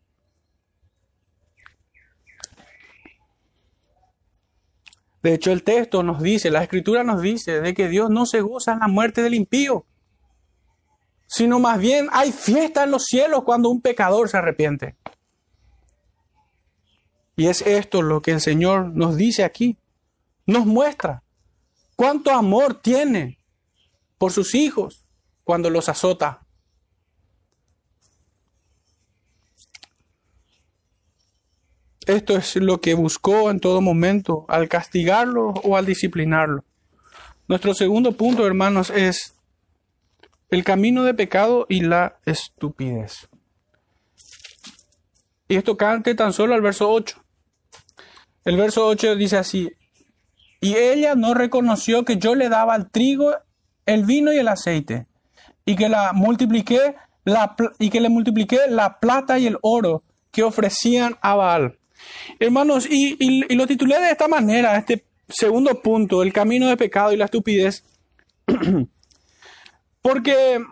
[5.22, 8.40] De hecho, el texto nos dice, la escritura nos dice, de que Dios no se
[8.40, 9.86] goza en la muerte del impío
[11.26, 14.96] sino más bien hay fiesta en los cielos cuando un pecador se arrepiente.
[17.36, 19.76] Y es esto lo que el Señor nos dice aquí,
[20.46, 21.22] nos muestra
[21.96, 23.38] cuánto amor tiene
[24.16, 25.04] por sus hijos
[25.44, 26.45] cuando los azota.
[32.06, 36.64] Esto es lo que buscó en todo momento, al castigarlo o al disciplinarlo.
[37.48, 39.34] Nuestro segundo punto, hermanos, es
[40.48, 43.28] el camino de pecado y la estupidez.
[45.48, 47.22] Y esto cante tan solo al verso 8.
[48.44, 49.72] El verso 8 dice así,
[50.60, 53.32] y ella no reconoció que yo le daba el trigo,
[53.84, 55.06] el vino y el aceite,
[55.64, 56.94] y que la multipliqué
[57.24, 61.78] la, y que le multipliqué la plata y el oro que ofrecían a Baal.
[62.38, 67.12] Hermanos, y, y lo titulé de esta manera, este segundo punto, el camino de pecado
[67.12, 67.84] y la estupidez.
[70.02, 70.62] Porque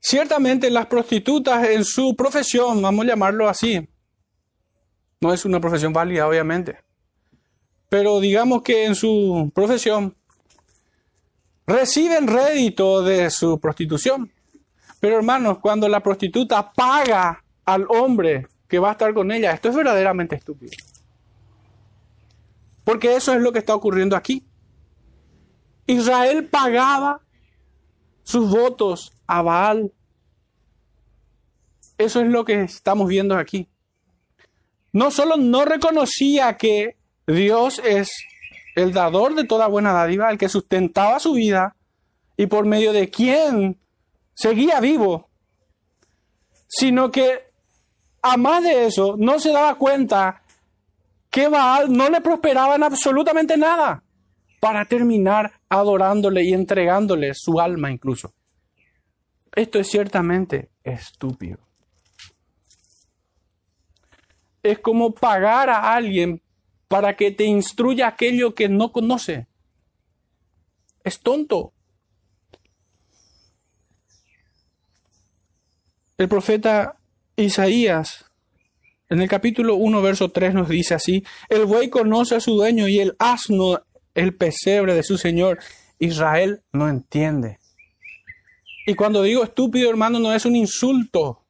[0.00, 3.86] ciertamente las prostitutas en su profesión, vamos a llamarlo así,
[5.20, 6.78] no es una profesión válida, obviamente,
[7.88, 10.16] pero digamos que en su profesión
[11.66, 14.32] reciben rédito de su prostitución.
[15.00, 19.68] Pero hermanos, cuando la prostituta paga al hombre que va a estar con ella, esto
[19.68, 20.72] es verdaderamente estúpido.
[22.84, 24.46] Porque eso es lo que está ocurriendo aquí.
[25.86, 27.22] Israel pagaba
[28.22, 29.92] sus votos a Baal.
[31.96, 33.68] Eso es lo que estamos viendo aquí.
[34.92, 36.96] No solo no reconocía que
[37.26, 38.10] Dios es
[38.74, 41.76] el dador de toda buena dádiva, el que sustentaba su vida
[42.36, 43.80] y por medio de quien
[44.34, 45.28] seguía vivo,
[46.68, 47.47] sino que,
[48.36, 50.42] más de eso, no se daba cuenta
[51.30, 54.02] que Baal no le prosperaba en absolutamente nada
[54.60, 58.32] para terminar adorándole y entregándole su alma incluso.
[59.54, 61.58] Esto es ciertamente estúpido.
[64.62, 66.42] Es como pagar a alguien
[66.88, 69.46] para que te instruya aquello que no conoce.
[71.04, 71.72] Es tonto.
[76.16, 76.97] El profeta
[77.38, 78.28] Isaías
[79.08, 82.88] en el capítulo 1, verso 3 nos dice así, el buey conoce a su dueño
[82.88, 83.80] y el asno
[84.14, 85.58] el pesebre de su Señor.
[85.98, 87.58] Israel no entiende.
[88.86, 91.44] Y cuando digo estúpido, hermano, no es un insulto.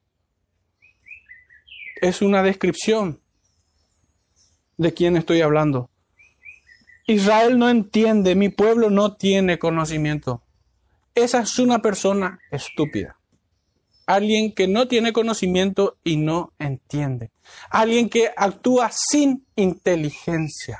[2.00, 3.20] Es una descripción
[4.76, 5.90] de quién estoy hablando.
[7.06, 10.42] Israel no entiende, mi pueblo no tiene conocimiento.
[11.14, 13.17] Esa es una persona estúpida.
[14.08, 17.30] Alguien que no tiene conocimiento y no entiende.
[17.68, 20.78] Alguien que actúa sin inteligencia.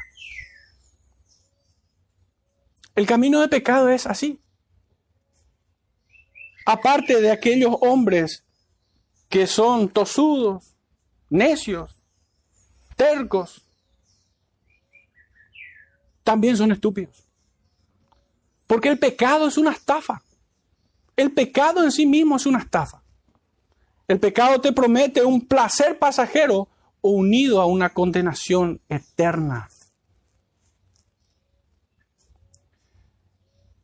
[2.95, 4.41] El camino de pecado es así.
[6.65, 8.47] Aparte de aquellos hombres
[9.29, 10.75] que son tosudos,
[11.29, 12.03] necios,
[12.97, 13.63] tercos,
[16.25, 17.29] también son estúpidos.
[18.67, 20.23] Porque el pecado es una estafa.
[21.15, 23.03] El pecado en sí mismo es una estafa.
[24.09, 26.69] El pecado te promete un placer pasajero
[27.03, 29.69] unido a una condenación eterna.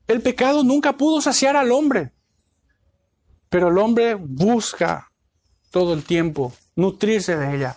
[0.06, 2.12] El pecado nunca pudo saciar al hombre,
[3.50, 5.10] pero el hombre busca
[5.70, 7.76] todo el tiempo nutrirse de ella.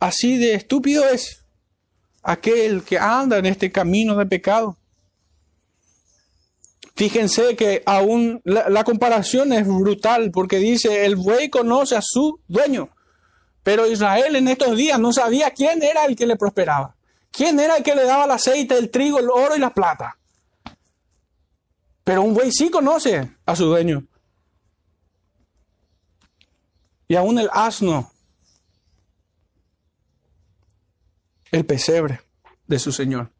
[0.00, 1.44] Así de estúpido es
[2.22, 4.76] aquel que anda en este camino de pecado.
[6.98, 12.88] Fíjense que aún la, comparación es brutal porque dice, el buey conoce a su dueño,
[13.62, 16.96] pero Israel en estos días no sabía quién era el que le prosperaba,
[17.30, 20.18] quién era el que le daba el aceite, el trigo, el oro y la plata.
[22.02, 24.04] Pero un buey sí conoce a su dueño.
[27.06, 28.10] Y aún el asno
[31.52, 32.22] el pesebre
[32.66, 33.30] de su Señor.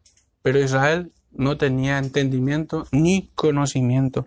[0.42, 4.26] Pero Israel no tenía entendimiento ni conocimiento.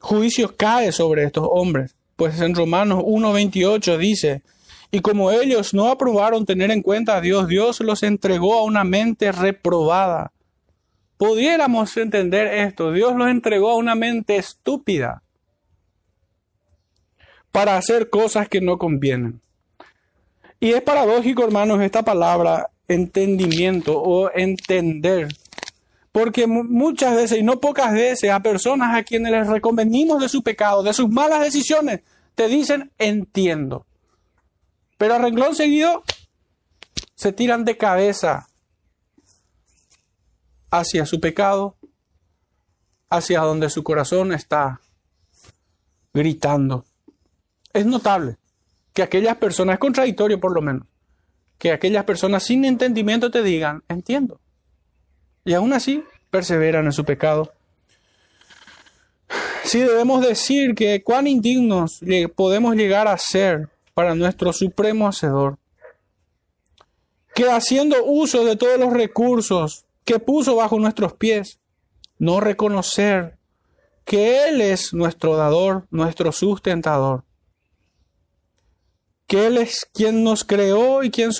[0.00, 4.42] Juicio cae sobre estos hombres, pues en Romanos 1.28 dice,
[4.90, 8.82] y como ellos no aprobaron tener en cuenta a Dios, Dios los entregó a una
[8.82, 10.32] mente reprobada.
[11.18, 15.22] Pudiéramos entender esto, Dios los entregó a una mente estúpida
[17.52, 19.40] para hacer cosas que no convienen.
[20.58, 25.28] Y es paradójico, hermanos, esta palabra entendimiento o entender.
[26.12, 30.42] Porque muchas veces, y no pocas veces, a personas a quienes les reconvenimos de su
[30.42, 32.00] pecado, de sus malas decisiones,
[32.34, 33.86] te dicen entiendo.
[34.98, 36.02] Pero a renglón seguido
[37.14, 38.48] se tiran de cabeza
[40.70, 41.76] hacia su pecado,
[43.08, 44.80] hacia donde su corazón está
[46.12, 46.84] gritando.
[47.72, 48.36] Es notable
[48.92, 50.86] que aquellas personas, es contradictorio por lo menos,
[51.60, 54.40] que aquellas personas sin entendimiento te digan, entiendo.
[55.44, 57.52] Y aún así perseveran en su pecado.
[59.62, 62.00] Sí debemos decir que cuán indignos
[62.34, 65.58] podemos llegar a ser para nuestro supremo Hacedor,
[67.34, 71.60] que haciendo uso de todos los recursos que puso bajo nuestros pies,
[72.18, 73.36] no reconocer
[74.06, 77.24] que Él es nuestro dador, nuestro sustentador,
[79.30, 81.30] que Él es quien nos creó y quien,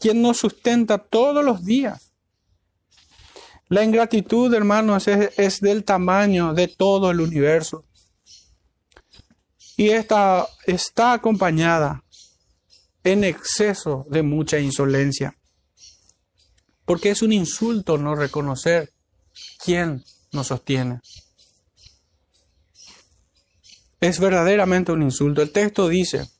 [0.00, 2.10] quien nos sustenta todos los días.
[3.68, 7.84] La ingratitud, hermanos, es, del tamaño de todo el universo.
[9.76, 12.02] Y esta está acompañada
[13.04, 15.36] en exceso de mucha insolencia.
[16.84, 18.92] Porque es un insulto no reconocer
[19.64, 20.02] quién
[20.32, 21.00] nos sostiene.
[24.00, 25.42] Es verdaderamente un insulto.
[25.42, 26.33] El texto dice,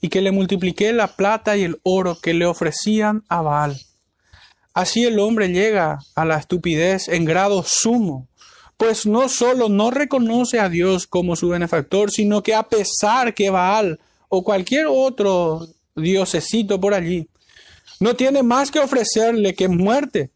[0.00, 3.80] y que le multipliqué la plata y el oro que le ofrecían a Baal.
[4.72, 8.28] Así el hombre llega a la estupidez en grado sumo,
[8.76, 13.50] pues no solo no reconoce a Dios como su benefactor, sino que a pesar que
[13.50, 17.28] Baal o cualquier otro diosecito por allí
[17.98, 20.30] no tiene más que ofrecerle que muerte,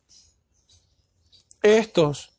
[1.62, 2.30] estos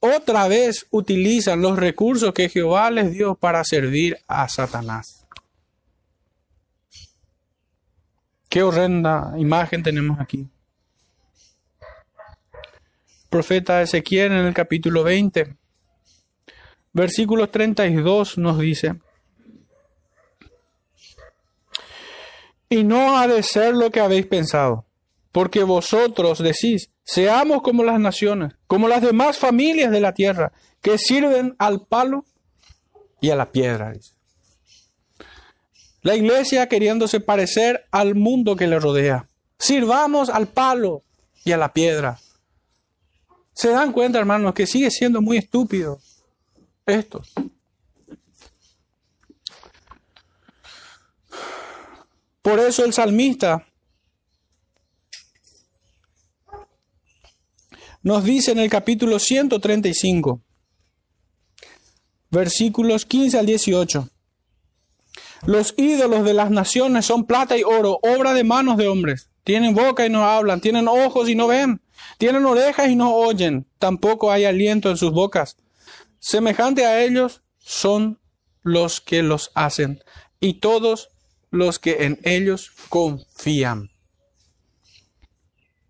[0.00, 5.21] otra vez utilizan los recursos que Jehová les dio para servir a Satanás.
[8.52, 10.46] Qué horrenda imagen tenemos aquí.
[13.30, 15.56] Profeta Ezequiel en el capítulo 20,
[16.92, 18.96] versículo 32 nos dice,
[22.68, 24.84] y no ha de ser lo que habéis pensado,
[25.32, 30.98] porque vosotros decís, seamos como las naciones, como las demás familias de la tierra, que
[30.98, 32.26] sirven al palo
[33.18, 33.94] y a la piedra.
[36.02, 39.28] La iglesia queriéndose parecer al mundo que le rodea.
[39.58, 41.04] Sirvamos al palo
[41.44, 42.18] y a la piedra.
[43.52, 46.00] Se dan cuenta, hermanos, que sigue siendo muy estúpido
[46.86, 47.22] esto.
[52.42, 53.64] Por eso el salmista
[58.02, 60.40] nos dice en el capítulo 135,
[62.30, 64.11] versículos 15 al 18.
[65.44, 69.28] Los ídolos de las naciones son plata y oro, obra de manos de hombres.
[69.44, 71.80] Tienen boca y no hablan, tienen ojos y no ven,
[72.18, 75.56] tienen orejas y no oyen, tampoco hay aliento en sus bocas.
[76.20, 78.20] Semejante a ellos son
[78.62, 80.02] los que los hacen
[80.38, 81.10] y todos
[81.50, 83.90] los que en ellos confían.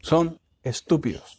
[0.00, 1.38] Son estúpidos.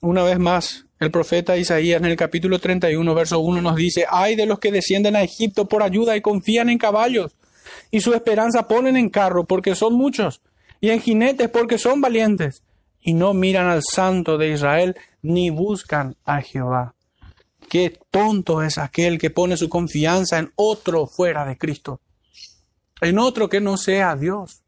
[0.00, 4.34] Una vez más, el profeta Isaías en el capítulo 31, verso 1 nos dice, ay
[4.34, 7.36] de los que descienden a Egipto por ayuda y confían en caballos,
[7.90, 10.42] y su esperanza ponen en carro porque son muchos,
[10.80, 12.62] y en jinetes porque son valientes,
[13.00, 16.94] y no miran al santo de Israel ni buscan a Jehová.
[17.68, 22.00] Qué tonto es aquel que pone su confianza en otro fuera de Cristo,
[23.00, 24.62] en otro que no sea Dios.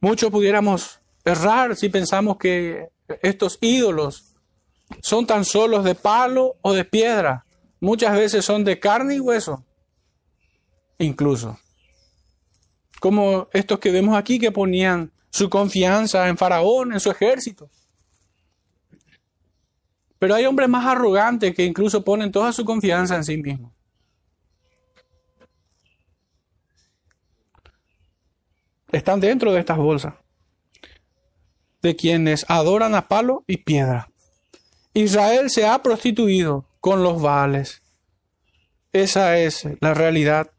[0.00, 2.88] Muchos pudiéramos errar si pensamos que
[3.22, 4.34] estos ídolos
[5.02, 7.44] son tan solos de palo o de piedra.
[7.80, 9.64] Muchas veces son de carne y hueso,
[10.98, 11.58] incluso.
[13.00, 17.70] Como estos que vemos aquí que ponían su confianza en Faraón, en su ejército.
[20.18, 23.72] Pero hay hombres más arrogantes que incluso ponen toda su confianza en sí mismos.
[28.92, 30.14] están dentro de estas bolsas,
[31.82, 34.10] de quienes adoran a palo y piedra.
[34.94, 37.82] Israel se ha prostituido con los Baales.
[38.92, 40.50] Esa es la realidad.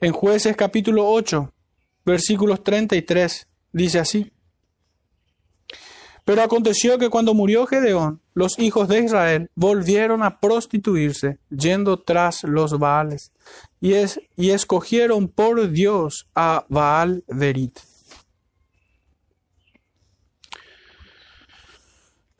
[0.00, 1.52] En jueces capítulo 8,
[2.04, 4.32] versículos 33, dice así.
[6.24, 12.44] Pero aconteció que cuando murió Gedeón, los hijos de Israel volvieron a prostituirse, yendo tras
[12.44, 13.32] los Baales,
[13.80, 17.24] y, es, y escogieron por Dios a Baal.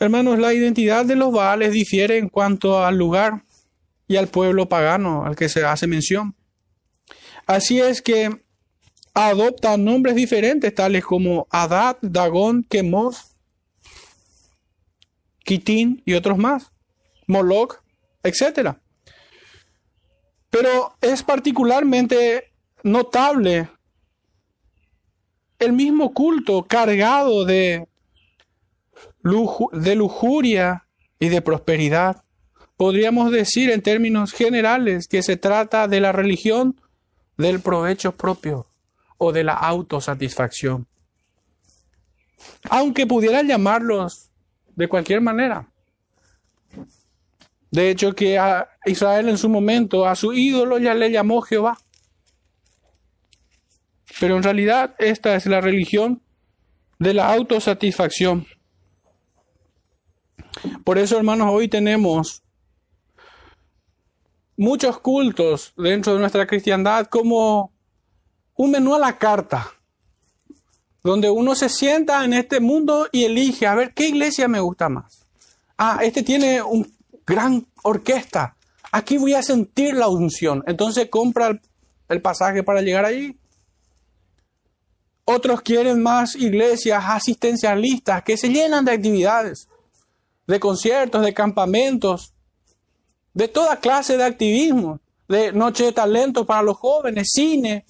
[0.03, 3.45] Hermanos, la identidad de los Baales difiere en cuanto al lugar
[4.09, 6.35] y al pueblo pagano al que se hace mención.
[7.47, 8.41] Así es que
[9.13, 13.37] adoptan nombres diferentes, tales como Adad, Dagón, Quemos,
[15.45, 16.73] Kitín y otros más,
[17.27, 17.83] Moloch,
[18.23, 18.77] etc.
[20.49, 23.69] Pero es particularmente notable
[25.59, 27.89] el mismo culto cargado de,
[29.23, 30.87] de lujuria
[31.18, 32.25] y de prosperidad.
[32.77, 36.81] Podríamos decir en términos generales que se trata de la religión
[37.37, 38.66] del provecho propio
[39.18, 40.87] o de la autosatisfacción.
[42.71, 44.31] Aunque pudieran llamarlos
[44.75, 45.68] de cualquier manera.
[47.71, 51.79] De hecho, que a Israel en su momento, a su ídolo ya le llamó Jehová.
[54.18, 56.23] Pero en realidad esta es la religión
[56.99, 58.47] de la autosatisfacción.
[60.91, 62.43] Por eso, hermanos, hoy tenemos
[64.57, 67.72] muchos cultos dentro de nuestra cristiandad como
[68.57, 69.70] un menú a la carta
[71.05, 74.88] donde uno se sienta en este mundo y elige a ver qué iglesia me gusta
[74.88, 75.28] más.
[75.78, 76.93] Ah, este tiene un
[77.24, 78.57] gran orquesta.
[78.91, 80.64] Aquí voy a sentir la unción.
[80.66, 81.57] Entonces compra
[82.09, 83.38] el, pasaje para llegar allí.
[85.24, 89.68] Otros quieren más iglesias asistencialistas que se llenan de actividades,
[90.51, 92.35] de conciertos, de campamentos,
[93.33, 97.87] de toda clase de activismo, de noche de talento para los jóvenes, cine,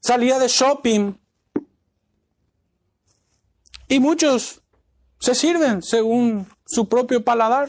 [0.00, 1.14] salida de shopping,
[3.88, 4.62] y muchos
[5.18, 7.68] se sirven según su propio paladar.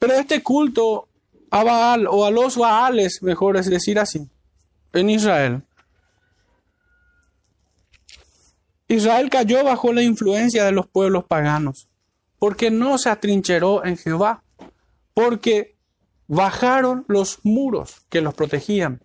[0.00, 1.08] Pero este culto
[1.50, 4.28] a Baal o a los Baales, mejor es decir así,
[4.92, 5.62] en Israel.
[8.88, 11.88] Israel cayó bajo la influencia de los pueblos paganos,
[12.38, 14.44] porque no se atrincheró en Jehová,
[15.14, 15.76] porque
[16.28, 19.02] bajaron los muros que los protegían,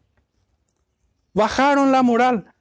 [1.34, 2.54] bajaron la moral,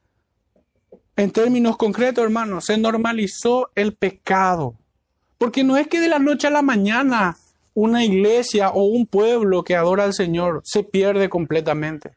[1.15, 4.75] en términos concretos, hermanos, se normalizó el pecado.
[5.37, 7.37] Porque no es que de la noche a la mañana
[7.73, 12.15] una iglesia o un pueblo que adora al Señor se pierde completamente.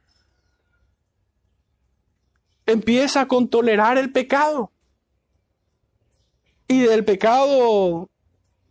[2.67, 4.73] Empieza con tolerar el pecado.
[6.69, 8.11] Y del pecado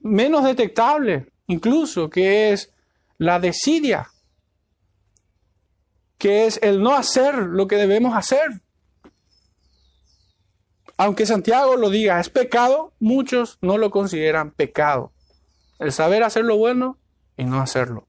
[0.01, 2.71] menos detectable, incluso, que es
[3.17, 4.09] la desidia,
[6.17, 8.63] que es el no hacer lo que debemos hacer
[10.97, 15.11] aunque Santiago lo diga, es pecado, muchos no lo consideran pecado.
[15.79, 16.97] El saber hacer lo bueno
[17.35, 18.07] y no hacerlo.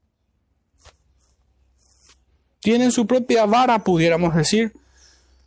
[2.59, 4.73] Tienen su propia vara, pudiéramos decir,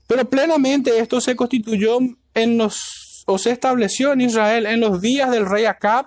[0.07, 1.99] pero plenamente esto se constituyó
[2.35, 2.98] en los,
[3.31, 6.07] o se estableció en Israel en los días del rey Acab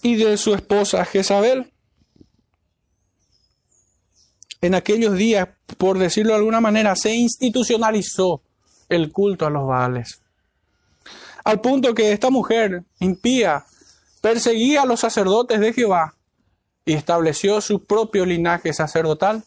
[0.00, 1.70] y de su esposa Jezabel.
[4.62, 8.40] En aquellos días, por decirlo de alguna manera, se institucionalizó
[8.88, 10.22] el culto a los Baales.
[11.44, 13.66] Al punto que esta mujer impía
[14.22, 16.14] perseguía a los sacerdotes de Jehová
[16.86, 19.44] y estableció su propio linaje sacerdotal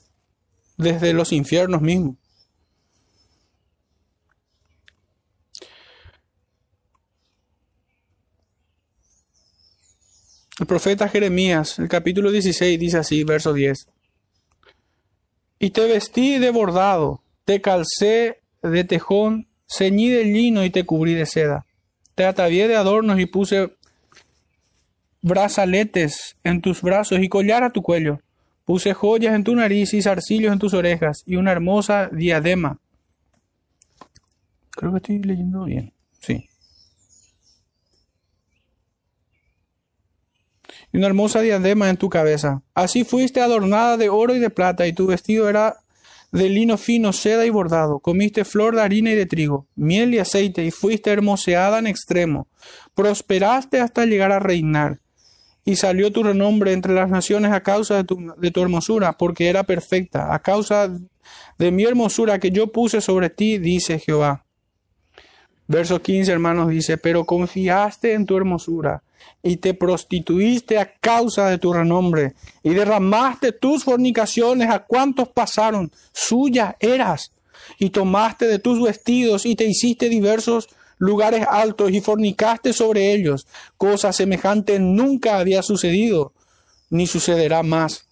[0.78, 2.16] desde los infiernos mismos.
[10.64, 13.86] El profeta Jeremías, el capítulo 16, dice así, verso 10.
[15.60, 21.16] Y te vestí de bordado, te calcé de tejón, ceñí de lino y te cubrí
[21.16, 21.66] de seda.
[22.16, 23.76] Te atavié de adornos y puse
[25.22, 28.22] brazaletes en tus brazos y collar a tu cuello.
[28.64, 32.80] Puse joyas en tu nariz y zarcillos en tus orejas y una hermosa diadema.
[34.70, 35.92] Creo que estoy leyendo bien.
[36.22, 36.48] Sí.
[40.94, 42.62] Y una hermosa diadema en tu cabeza.
[42.76, 45.78] Así fuiste adornada de oro y de plata, y tu vestido era
[46.32, 48.00] de lino fino, seda y bordado.
[48.00, 52.48] Comiste flor de harina y de trigo, miel y aceite, y fuiste hermoseada en extremo.
[52.94, 55.00] Prosperaste hasta llegar a reinar.
[55.66, 59.50] Y salió tu renombre entre las naciones a causa de tu, de tu hermosura, porque
[59.50, 60.92] era perfecta, a causa
[61.58, 64.46] de mi hermosura que yo puse sobre ti, dice Jehová.
[65.68, 69.02] Verso 15, hermanos, dice, pero confiaste en tu hermosura
[69.42, 75.92] y te prostituiste a causa de tu renombre, y derramaste tus fornicaciones a cuantos pasaron,
[76.12, 77.32] suya eras,
[77.80, 83.48] y tomaste de tus vestidos y te hiciste diversos lugares altos y fornicaste sobre ellos.
[83.78, 86.34] Cosa semejante nunca había sucedido,
[86.90, 88.06] ni sucederá más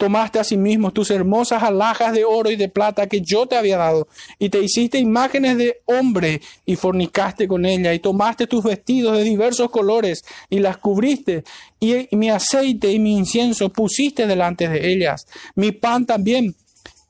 [0.00, 4.08] tomaste asimismo tus hermosas alhajas de oro y de plata que yo te había dado,
[4.38, 9.24] y te hiciste imágenes de hombre y fornicaste con ella, y tomaste tus vestidos de
[9.24, 11.44] diversos colores y las cubriste,
[11.78, 16.56] y mi aceite y mi incienso pusiste delante de ellas, mi pan también,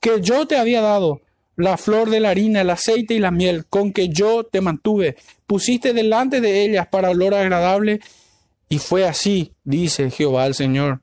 [0.01, 1.21] que yo te había dado,
[1.55, 5.15] la flor de la harina, el aceite y la miel, con que yo te mantuve,
[5.47, 8.01] pusiste delante de ellas para olor agradable,
[8.67, 10.99] y fue así, dice Jehová el Señor.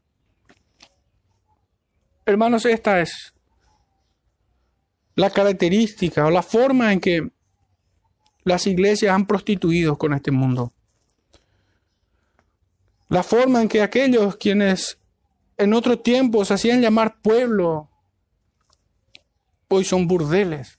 [2.29, 3.33] Hermanos, esta es
[5.15, 7.31] la característica o la forma en que
[8.45, 10.75] las iglesias han prostituido con este mundo.
[13.09, 14.99] La forma en que aquellos quienes
[15.57, 17.89] en otro tiempo se hacían llamar pueblo,
[19.69, 20.79] hoy son burdeles.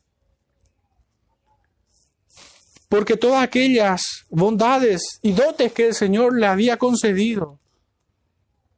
[2.89, 7.57] Porque todas aquellas bondades y dotes que el Señor le había concedido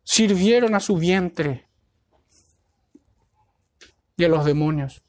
[0.06, 1.70] sirvieron a su vientre
[4.22, 5.02] y a los demonios.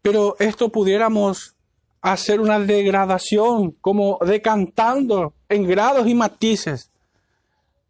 [0.00, 1.54] Pero esto pudiéramos
[2.00, 6.90] hacer una degradación, como decantando en grados y matices.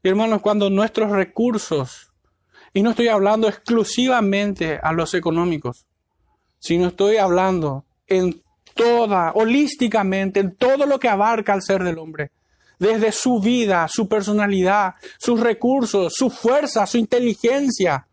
[0.03, 2.13] hermanos, cuando nuestros recursos,
[2.73, 5.87] y no estoy hablando exclusivamente a los económicos,
[6.59, 8.43] sino estoy hablando en
[8.75, 12.31] toda, holísticamente, en todo lo que abarca al ser del hombre,
[12.79, 18.09] desde su vida, su personalidad, sus recursos, su fuerza, su inteligencia,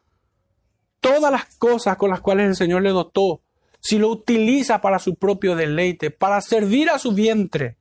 [1.00, 3.42] todas las cosas con las cuales el Señor le dotó,
[3.80, 7.78] si lo utiliza para su propio deleite, para servir a su vientre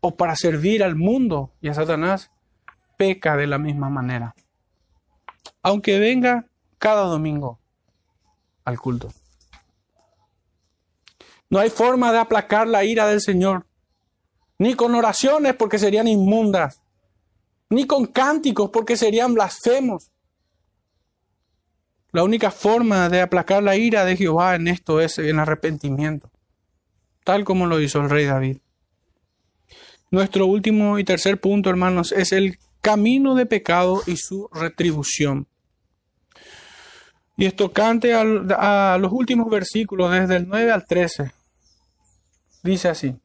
[0.00, 2.30] o para servir al mundo y a Satanás,
[2.98, 4.34] peca de la misma manera.
[5.62, 6.46] Aunque venga
[6.78, 7.58] cada domingo
[8.64, 9.08] al culto.
[11.48, 13.66] No hay forma de aplacar la ira del Señor
[14.58, 16.80] ni con oraciones porque serían inmundas,
[17.70, 20.10] ni con cánticos porque serían blasfemos.
[22.12, 26.30] La única forma de aplacar la ira de Jehová en esto es en arrepentimiento,
[27.24, 28.58] tal como lo hizo el rey David.
[30.10, 35.48] Nuestro último y tercer punto, hermanos, es el camino de pecado y su retribución.
[37.36, 41.32] Y esto cante a los últimos versículos, desde el 9 al 13.
[42.62, 43.16] Dice así.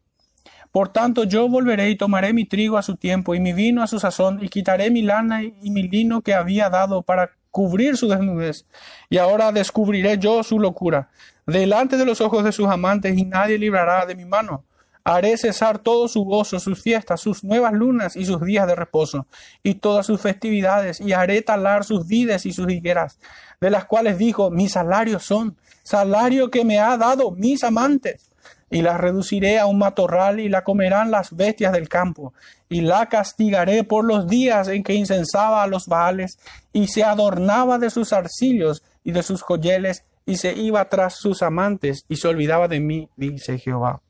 [0.72, 3.88] Por tanto, yo volveré y tomaré mi trigo a su tiempo y mi vino a
[3.88, 8.08] su sazón, y quitaré mi lana y mi lino que había dado para cubrir su
[8.08, 8.66] desnudez.
[9.10, 11.10] Y ahora descubriré yo su locura
[11.48, 14.64] delante de los ojos de sus amantes, y nadie librará de mi mano.
[15.04, 19.26] Haré cesar todo su gozo, sus fiestas, sus nuevas lunas y sus días de reposo,
[19.64, 23.18] y todas sus festividades, y haré talar sus vides y sus higueras,
[23.60, 28.29] de las cuales dijo, mis salarios son, salario que me ha dado mis amantes
[28.70, 32.34] y la reduciré a un matorral y la comerán las bestias del campo,
[32.70, 36.38] y la castigaré por los días en que incensaba a los baales,
[36.72, 41.42] y se adornaba de sus arcillos y de sus joyeles, y se iba tras sus
[41.42, 44.02] amantes, y se olvidaba de mí, dice Jehová.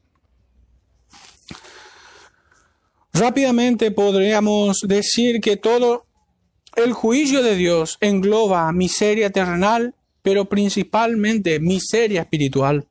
[3.13, 6.05] Rápidamente podríamos decir que todo
[6.75, 12.85] el juicio de Dios engloba miseria terrenal, pero principalmente miseria espiritual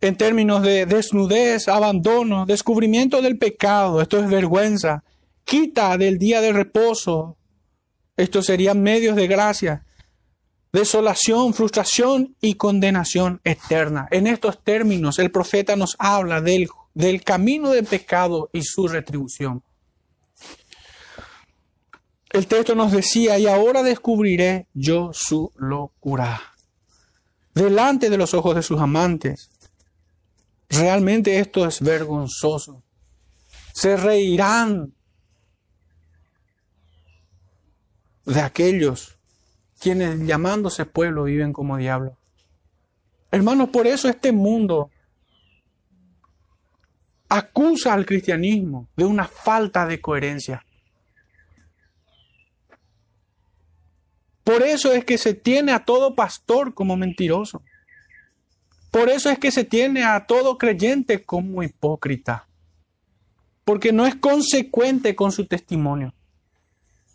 [0.00, 5.02] en términos de desnudez, abandono, descubrimiento del pecado, esto es vergüenza,
[5.44, 7.36] quita del día de reposo,
[8.16, 9.84] estos serían medios de gracia,
[10.72, 14.08] desolación, frustración y condenación eterna.
[14.10, 19.62] En estos términos el profeta nos habla del, del camino de pecado y su retribución.
[22.30, 26.56] El texto nos decía, y ahora descubriré yo su locura
[27.56, 29.50] delante de los ojos de sus amantes.
[30.68, 32.82] Realmente esto es vergonzoso.
[33.72, 34.92] Se reirán
[38.24, 39.18] de aquellos
[39.80, 42.14] quienes llamándose pueblo viven como diablos.
[43.30, 44.90] Hermanos, por eso este mundo
[47.28, 50.64] acusa al cristianismo de una falta de coherencia.
[54.44, 57.62] Por eso es que se tiene a todo pastor como mentiroso.
[58.90, 62.46] Por eso es que se tiene a todo creyente como hipócrita.
[63.64, 66.14] Porque no es consecuente con su testimonio.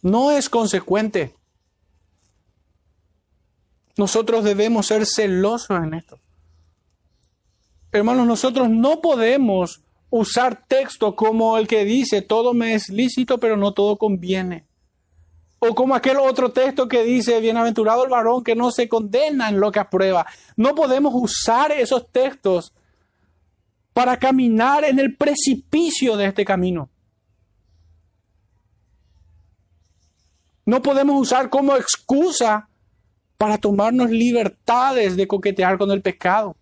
[0.01, 1.33] No es consecuente.
[3.97, 6.19] Nosotros debemos ser celosos en esto.
[7.91, 13.57] Hermanos, nosotros no podemos usar texto como el que dice, todo me es lícito, pero
[13.57, 14.65] no todo conviene.
[15.63, 19.59] O como aquel otro texto que dice, bienaventurado el varón que no se condena en
[19.59, 20.25] lo que aprueba.
[20.55, 22.73] No podemos usar esos textos
[23.93, 26.89] para caminar en el precipicio de este camino.
[30.65, 32.67] No podemos usar como excusa
[33.37, 36.55] para tomarnos libertades de coquetear con el pecado.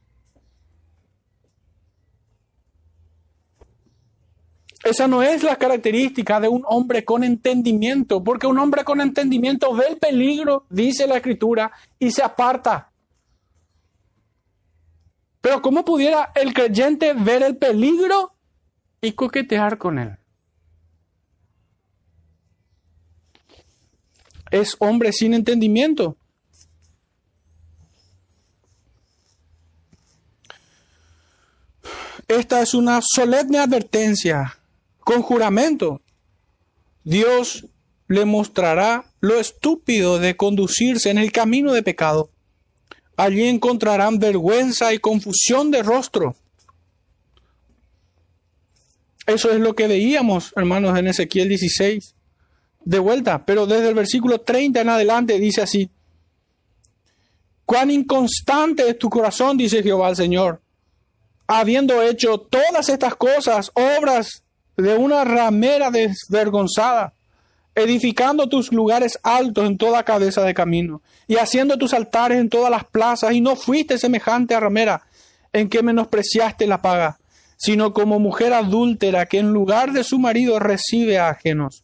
[4.84, 9.74] Esa no es la característica de un hombre con entendimiento, porque un hombre con entendimiento
[9.74, 12.92] ve el peligro, dice la escritura, y se aparta.
[15.42, 18.34] Pero ¿cómo pudiera el creyente ver el peligro
[19.02, 20.18] y coquetear con él?
[24.52, 26.16] Es hombre sin entendimiento.
[32.28, 34.59] Esta es una solemne advertencia
[35.00, 36.02] con juramento.
[37.04, 37.66] Dios
[38.08, 42.32] le mostrará lo estúpido de conducirse en el camino de pecado.
[43.16, 46.36] Allí encontrarán vergüenza y confusión de rostro.
[49.26, 52.16] Eso es lo que veíamos, hermanos, en Ezequiel 16.
[52.84, 55.92] De vuelta, pero desde el versículo 30 en adelante dice así.
[57.66, 60.62] Cuán inconstante es tu corazón, dice Jehová al Señor,
[61.46, 64.44] habiendo hecho todas estas cosas, obras
[64.82, 67.14] de una ramera desvergonzada,
[67.76, 72.72] edificando tus lugares altos en toda cabeza de camino, y haciendo tus altares en todas
[72.72, 75.04] las plazas, y no fuiste semejante a ramera,
[75.54, 77.20] en que menospreciaste la paga,
[77.58, 81.84] sino como mujer adúltera que en lugar de su marido recibe a ajenos.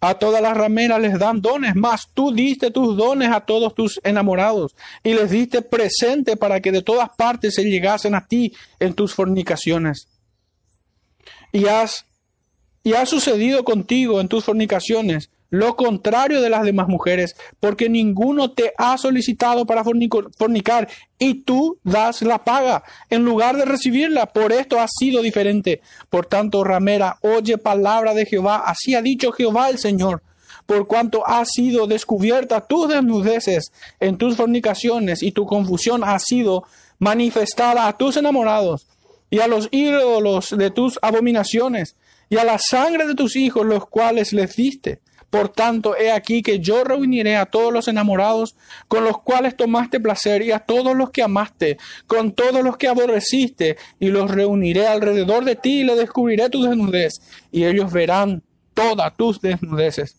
[0.00, 4.00] A todas las rameras les dan dones, mas tú diste tus dones a todos tus
[4.02, 8.94] enamorados y les diste presente para que de todas partes se llegasen a ti en
[8.94, 10.08] tus fornicaciones
[11.52, 12.06] y has
[12.96, 18.72] ha sucedido contigo en tus fornicaciones lo contrario de las demás mujeres, porque ninguno te
[18.78, 20.88] ha solicitado para fornicar
[21.18, 24.24] y tú das la paga en lugar de recibirla.
[24.24, 25.82] Por esto ha sido diferente.
[26.08, 28.62] Por tanto, ramera, oye palabra de Jehová.
[28.64, 30.22] Así ha dicho Jehová el Señor.
[30.64, 36.64] Por cuanto ha sido descubierta tus desnudeces en tus fornicaciones y tu confusión ha sido
[36.98, 38.86] manifestada a tus enamorados
[39.32, 41.96] y a los ídolos de tus abominaciones,
[42.28, 45.00] y a la sangre de tus hijos, los cuales les diste.
[45.30, 48.56] Por tanto, he aquí que yo reuniré a todos los enamorados
[48.88, 52.88] con los cuales tomaste placer, y a todos los que amaste, con todos los que
[52.88, 57.14] aborreciste, y los reuniré alrededor de ti, y le descubriré tu desnudez,
[57.50, 58.42] y ellos verán
[58.74, 60.14] todas tus desnudeces.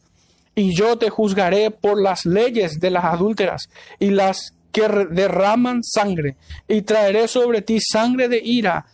[0.56, 6.36] Y yo te juzgaré por las leyes de las adúlteras y las que derraman sangre,
[6.68, 8.88] y traeré sobre ti sangre de ira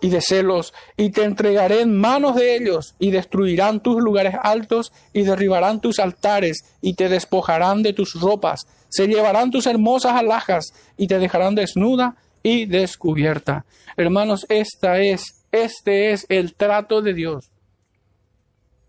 [0.00, 4.92] y de celos, y te entregaré en manos de ellos, y destruirán tus lugares altos,
[5.12, 10.72] y derribarán tus altares, y te despojarán de tus ropas, se llevarán tus hermosas alhajas,
[10.96, 13.64] y te dejarán desnuda y descubierta.
[13.96, 17.50] Hermanos, esta es, este es el trato de Dios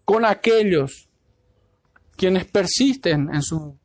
[0.09, 1.07] con aquellos
[2.15, 3.77] quienes persisten en su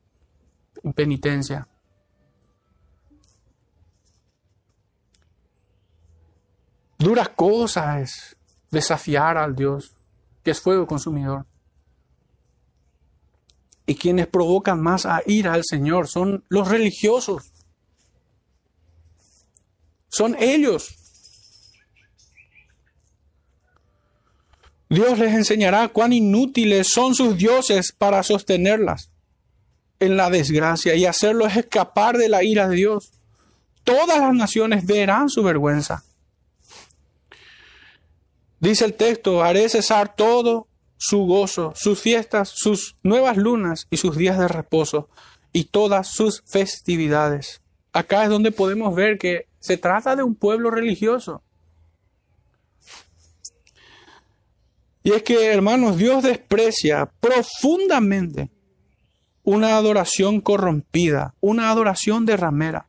[0.83, 1.69] impenitencia.
[6.99, 8.37] Duras cosas es
[8.71, 9.97] desafiar al Dios,
[10.43, 11.47] que es fuego consumidor.
[13.87, 17.53] Y quienes provocan más a ira al Señor son los religiosos.
[20.09, 20.97] Son ellos.
[24.89, 29.11] Dios les enseñará cuán inútiles son sus dioses para sostenerlas
[29.99, 33.11] en la desgracia y hacerlos escapar de la ira de Dios.
[33.83, 36.05] Todas las naciones verán su vergüenza.
[38.65, 44.17] Dice el texto, haré cesar todo su gozo, sus fiestas, sus nuevas lunas y sus
[44.17, 45.11] días de reposo
[45.53, 47.61] y todas sus festividades.
[47.93, 51.43] Acá es donde podemos ver que se trata de un pueblo religioso.
[55.03, 58.51] Y es que, hermanos, Dios desprecia profundamente
[59.43, 62.87] una adoración corrompida, una adoración de ramera.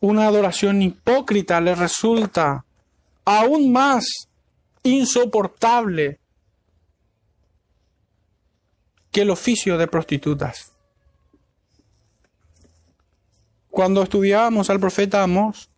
[0.00, 2.65] Una adoración hipócrita le resulta
[3.26, 4.28] aún más
[4.84, 6.20] insoportable
[9.10, 10.72] que el oficio de prostitutas.
[13.68, 15.68] Cuando estudiábamos al profeta Amós,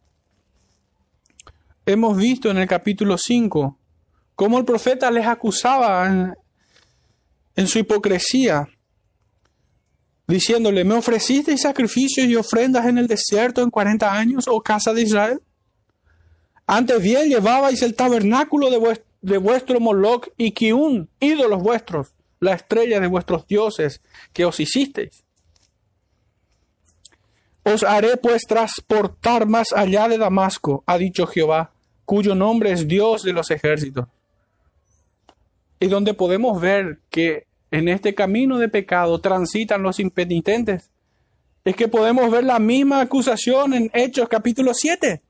[1.86, 3.78] hemos visto en el capítulo 5
[4.34, 6.06] cómo el profeta les acusaba
[7.56, 8.68] en, su hipocresía,
[10.28, 15.02] diciéndole, ¿me ofrecisteis sacrificios y ofrendas en el desierto en 40 años, oh casa de
[15.02, 15.40] Israel?
[16.70, 23.06] Antes bien llevabais el tabernáculo de, vuestro Moloch y Kiun, ídolos vuestros, la estrella de
[23.06, 24.02] vuestros dioses
[24.34, 25.24] que os hicisteis.
[27.62, 31.72] Os haré pues transportar más allá de Damasco, ha dicho Jehová,
[32.04, 34.06] cuyo nombre es Dios de los ejércitos.
[35.80, 40.90] Y donde podemos ver que en este camino de pecado transitan los impenitentes,
[41.64, 45.22] es que podemos ver la misma acusación en Hechos capítulo 7.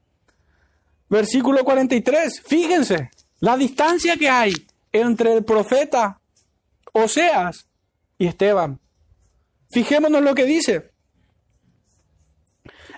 [1.09, 2.43] Versículo 43.
[2.47, 4.53] Fíjense la distancia que hay
[4.93, 6.21] entre el profeta
[6.93, 7.69] Oseas
[8.19, 8.81] y Esteban.
[9.71, 10.91] Fijémonos lo que dice.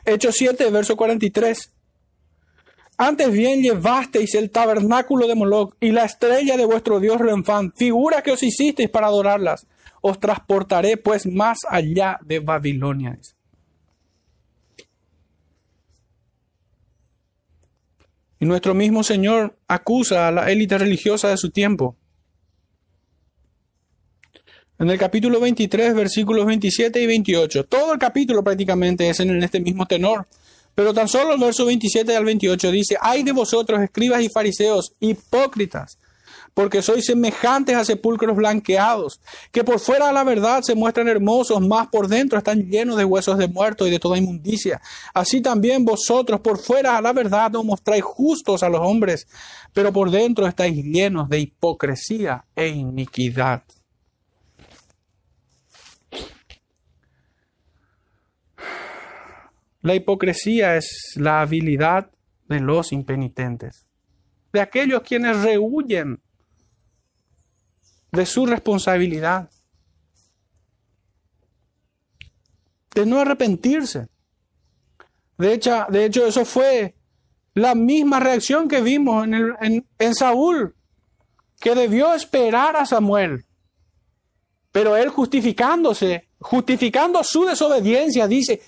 [0.04, 1.72] Hechos 7, verso 43.
[2.96, 8.22] Antes bien llevasteis el tabernáculo de Moloch y la estrella de vuestro dios Renfán, figuras
[8.22, 9.66] que os hicisteis para adorarlas.
[10.02, 13.18] Os transportaré pues más allá de Babilonia.
[18.40, 21.96] Y nuestro mismo Señor acusa a la élite religiosa de su tiempo.
[24.78, 27.66] En el capítulo 23, versículos 27 y 28.
[27.66, 30.26] Todo el capítulo prácticamente es en este mismo tenor.
[30.74, 34.94] Pero tan solo el verso 27 al 28 dice, hay de vosotros, escribas y fariseos,
[35.00, 35.98] hipócritas,
[36.60, 39.18] porque sois semejantes a sepulcros blanqueados,
[39.50, 43.04] que por fuera a la verdad se muestran hermosos, más por dentro están llenos de
[43.06, 44.78] huesos de muertos y de toda inmundicia.
[45.14, 49.26] Así también vosotros por fuera a la verdad os mostráis justos a los hombres,
[49.72, 53.62] pero por dentro estáis llenos de hipocresía e iniquidad.
[59.80, 62.10] La hipocresía es la habilidad
[62.50, 63.86] de los impenitentes,
[64.52, 66.20] de aquellos quienes rehuyen
[68.12, 69.50] de su responsabilidad,
[72.94, 74.08] de no arrepentirse.
[75.38, 76.96] De hecho, de hecho eso fue
[77.54, 80.74] la misma reacción que vimos en, en Saúl,
[81.60, 83.44] que debió esperar a Samuel.
[84.72, 88.60] Pero él justificándose, justificando su desobediencia, dice,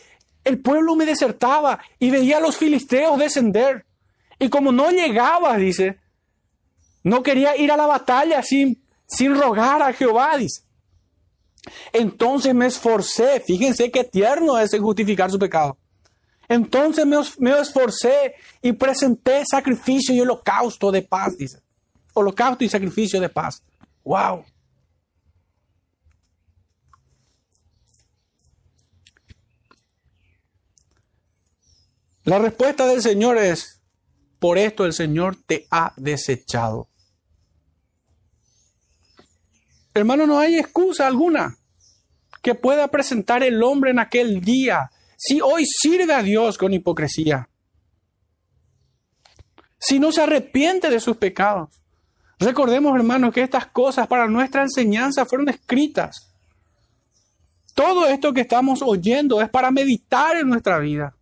[0.45, 3.87] el pueblo me desertaba y veía a los filisteos descender.
[4.39, 6.01] Y como no llegaba, dice,
[7.05, 8.82] no quería ir a la batalla sin
[9.13, 10.63] sin rogar a Jehová, dice.
[11.93, 15.79] Entonces me esforcé, fíjense qué tierno es justificar su pecado.
[16.49, 21.61] Entonces me, me esforcé y presenté sacrificio y holocausto de paz, dice.
[22.15, 23.63] Holocausto y sacrificio de paz.
[24.05, 24.45] ¡Wow!
[32.25, 33.81] La respuesta del Señor es,
[34.39, 36.89] por esto el Señor te ha desechado.
[39.95, 41.57] Hermano, no hay excusa alguna
[42.43, 47.49] que pueda presentar el hombre en aquel día si hoy sirve a Dios con hipocresía.
[49.79, 51.69] Si no se arrepiente de sus pecados.
[52.39, 56.33] Recordemos, hermanos, que estas cosas para nuestra enseñanza fueron escritas.
[57.75, 61.15] Todo esto que estamos oyendo es para meditar en nuestra vida.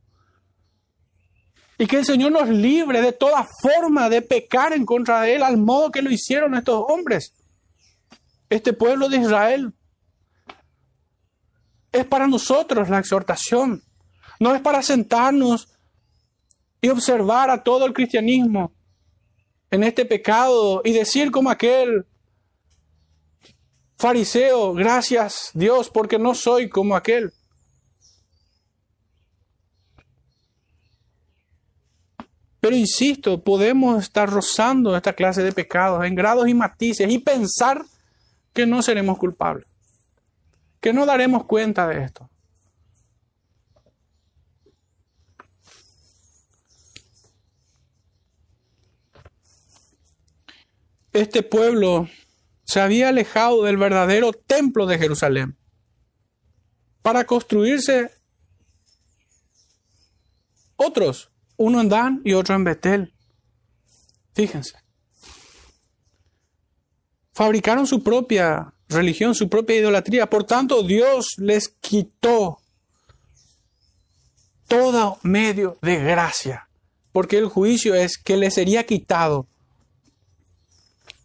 [1.76, 5.42] Y que el Señor nos libre de toda forma de pecar en contra de Él,
[5.42, 7.34] al modo que lo hicieron estos hombres
[8.50, 9.72] este pueblo de Israel.
[11.92, 13.82] Es para nosotros la exhortación.
[14.38, 15.68] No es para sentarnos
[16.80, 18.72] y observar a todo el cristianismo
[19.70, 22.06] en este pecado y decir como aquel
[23.98, 27.32] fariseo, gracias Dios porque no soy como aquel.
[32.60, 37.82] Pero insisto, podemos estar rozando esta clase de pecados en grados y matices y pensar
[38.52, 39.66] que no seremos culpables,
[40.80, 42.30] que no daremos cuenta de esto.
[51.12, 52.08] este pueblo
[52.64, 55.56] se había alejado del verdadero templo de Jerusalén
[57.02, 58.10] para construirse
[60.76, 63.14] otros, uno en Dan y otro en Betel.
[64.34, 64.78] Fíjense.
[67.40, 70.28] Fabricaron su propia religión, su propia idolatría.
[70.28, 72.58] Por tanto, Dios les quitó
[74.68, 76.68] todo medio de gracia,
[77.12, 79.46] porque el juicio es que les sería quitado.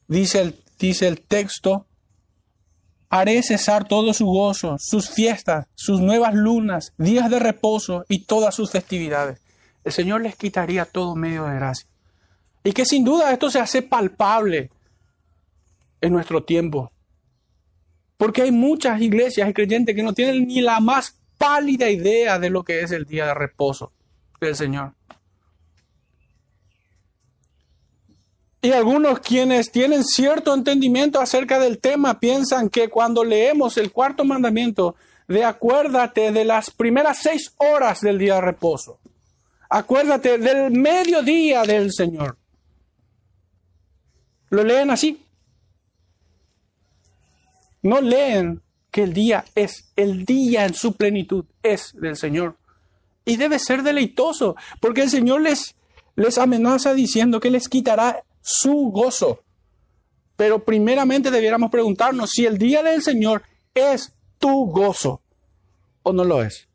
[0.07, 1.86] Dice el, dice el texto,
[3.09, 8.55] haré cesar todo su gozo, sus fiestas, sus nuevas lunas, días de reposo y todas
[8.55, 9.41] sus festividades.
[9.84, 11.89] El Señor les quitaría todo medio de gracia.
[12.63, 14.72] Y que sin duda esto se hace palpable
[16.01, 16.91] en nuestro tiempo.
[18.17, 22.49] Porque hay muchas iglesias y creyentes que no tienen ni la más pálida idea de
[22.49, 23.91] lo que es el día de reposo
[24.39, 24.93] del Señor.
[28.61, 34.25] Y algunos quienes tienen cierto entendimiento acerca del tema piensan que cuando leemos el cuarto
[34.25, 34.95] mandamiento
[35.27, 38.97] de acuérdate de las primeras seis horas del día de reposo,
[39.69, 42.37] acuérdate del mediodía del Señor.
[44.49, 45.24] Lo leen así.
[47.86, 52.57] No leen que el día es, el día en su plenitud es del Señor.
[53.25, 55.75] Y debe ser deleitoso, porque el Señor les,
[56.15, 59.43] les amenaza diciendo que les quitará su gozo.
[60.36, 63.43] Pero primeramente debiéramos preguntarnos si el día del Señor
[63.75, 65.21] es tu gozo
[66.01, 66.67] o no lo es.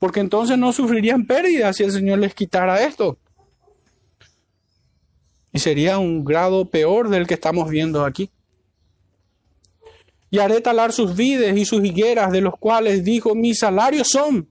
[0.00, 3.16] Porque entonces no sufrirían pérdida si el Señor les quitara esto.
[5.52, 8.28] Y sería un grado peor del que estamos viendo aquí.
[10.32, 14.48] Y haré talar sus vides y sus higueras, de los cuales dijo, mis salarios son,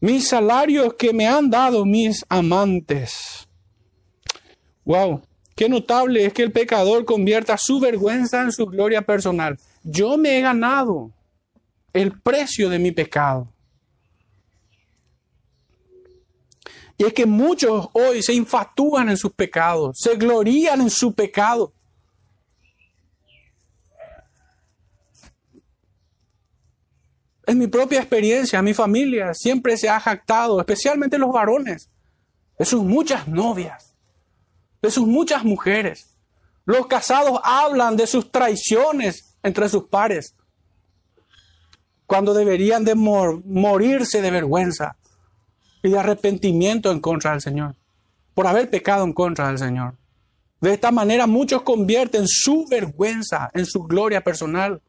[0.00, 3.46] mis salarios que me han dado mis amantes.
[4.86, 5.20] Wow,
[5.54, 9.58] qué notable es que el pecador convierta su vergüenza en su gloria personal.
[9.84, 11.12] Yo me he ganado
[11.92, 13.52] el precio de mi pecado.
[16.96, 21.74] Y es que muchos hoy se infatúan en sus pecados, se glorían en su pecado.
[27.46, 31.90] En mi propia experiencia, mi familia siempre se ha jactado, especialmente los varones,
[32.58, 33.92] de sus muchas novias
[34.82, 36.18] de sus muchas mujeres.
[36.64, 40.34] Los casados hablan de sus traiciones entre sus pares,
[42.06, 44.96] cuando deberían de morirse de vergüenza
[45.82, 47.74] y de arrepentimiento en contra del Señor,
[48.34, 49.94] por haber pecado en contra del Señor.
[50.60, 54.80] De esta manera muchos convierten su vergüenza en su gloria personal.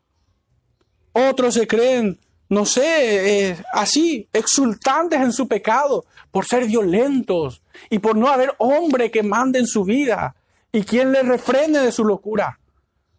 [1.13, 2.19] Otros se creen,
[2.53, 8.53] no sé, eh, así, exultantes en su pecado, por ser violentos y por no haber
[8.59, 10.35] hombre que mande en su vida
[10.71, 12.59] y quien le refrene de su locura.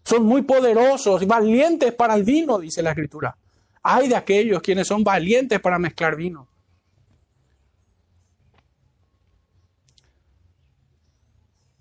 [0.05, 3.36] Son muy poderosos y valientes para el vino, dice la escritura.
[3.82, 6.48] Hay de aquellos quienes son valientes para mezclar vino.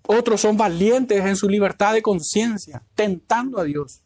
[0.06, 4.03] Otros son valientes en su libertad de conciencia, tentando a Dios.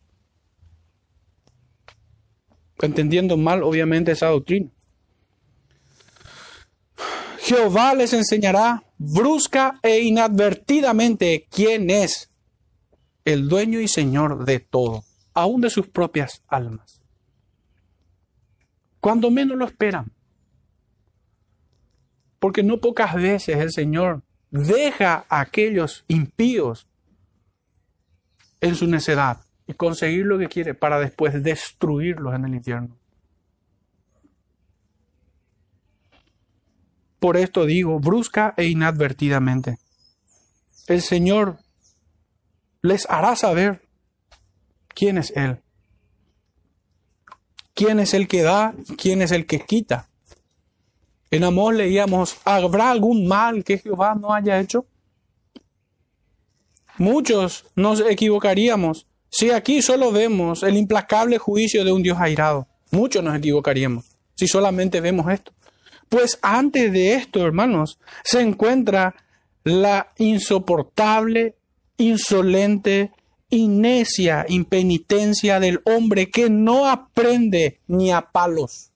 [2.81, 4.71] Entendiendo mal, obviamente, esa doctrina.
[7.41, 12.31] Jehová les enseñará brusca e inadvertidamente quién es
[13.25, 17.01] el dueño y señor de todo, aun de sus propias almas.
[19.01, 20.13] Cuando menos lo esperan.
[22.39, 26.87] Porque no pocas veces el Señor deja a aquellos impíos
[28.61, 32.97] en su necedad y conseguir lo que quiere para después destruirlos en el infierno.
[37.21, 39.79] Por esto digo, brusca e inadvertidamente.
[40.87, 41.59] El Señor
[42.81, 43.83] les hará saber
[44.89, 45.61] quién es Él.
[47.75, 48.75] ¿Quién es el que da?
[48.97, 50.09] ¿Quién es el que quita?
[51.31, 54.87] En Amor leíamos, ¿habrá algún mal que Jehová no haya hecho?
[56.97, 62.67] Muchos nos equivocaríamos si aquí solo vemos el implacable juicio de un Dios airado.
[62.91, 65.53] Muchos nos equivocaríamos si solamente vemos esto.
[66.09, 69.17] Pues antes de esto, hermanos, se encuentra
[69.65, 71.57] la insoportable,
[71.97, 73.11] insolente
[73.51, 73.69] y
[74.49, 78.91] impenitencia del hombre que no aprende ni a palos.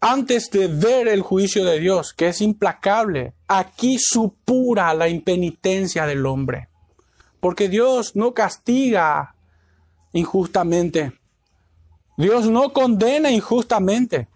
[0.00, 6.26] Antes de ver el juicio de Dios, que es implacable, aquí supura la impenitencia del
[6.26, 6.68] hombre.
[7.42, 9.34] Porque Dios no castiga
[10.14, 11.12] injustamente.
[12.16, 14.28] Dios no condena injustamente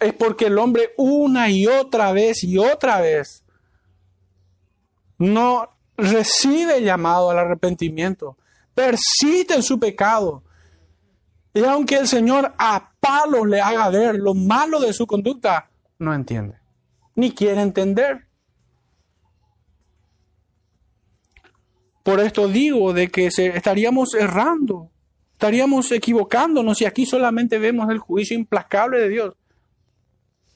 [0.00, 3.44] es porque el hombre una y otra vez y otra vez
[5.18, 8.36] no recibe llamado al arrepentimiento,
[8.74, 10.44] persiste en su pecado.
[11.52, 15.68] Y aunque el Señor a palos le haga ver lo malo de su conducta,
[15.98, 16.58] no entiende,
[17.16, 18.27] ni quiere entender.
[22.02, 24.90] Por esto digo de que estaríamos errando,
[25.32, 29.34] estaríamos equivocándonos si aquí solamente vemos el juicio implacable de Dios.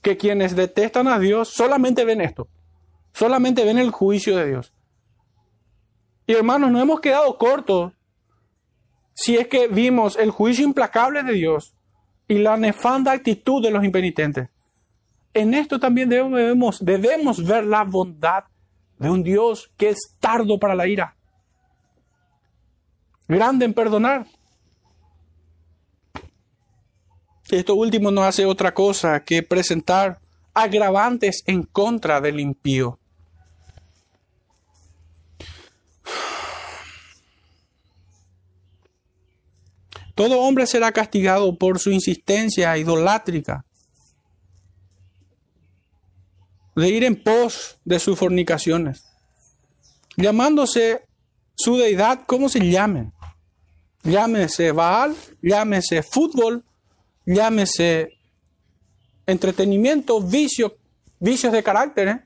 [0.01, 2.49] Que quienes detestan a Dios solamente ven esto,
[3.13, 4.73] solamente ven el juicio de Dios.
[6.27, 7.93] Y hermanos, no hemos quedado cortos
[9.15, 11.75] si es que vimos el juicio implacable de Dios
[12.29, 14.49] y la nefanda actitud de los impenitentes.
[15.35, 18.45] En esto también debemos ver la bondad
[18.99, 21.17] de un Dios que es tardo para la ira,
[23.33, 24.27] grande en perdonar.
[27.51, 30.21] Esto último no hace otra cosa que presentar
[30.55, 32.99] agravantes en contra del impío.
[40.15, 43.65] Todo hombre será castigado por su insistencia idolátrica
[46.75, 49.05] de ir en pos de sus fornicaciones,
[50.17, 51.03] llamándose
[51.55, 53.13] su deidad como se llamen.
[54.05, 56.65] Llámese Baal, llámese fútbol,
[57.25, 58.19] llámese
[59.27, 60.77] entretenimiento, vicio,
[61.21, 62.21] vicios de carácter, ¿eh?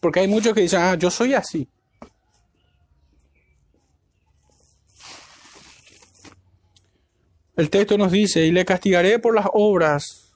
[0.00, 1.68] porque hay muchos que dicen, ah, yo soy así.
[7.56, 10.32] El texto nos dice, y le castigaré por las obras,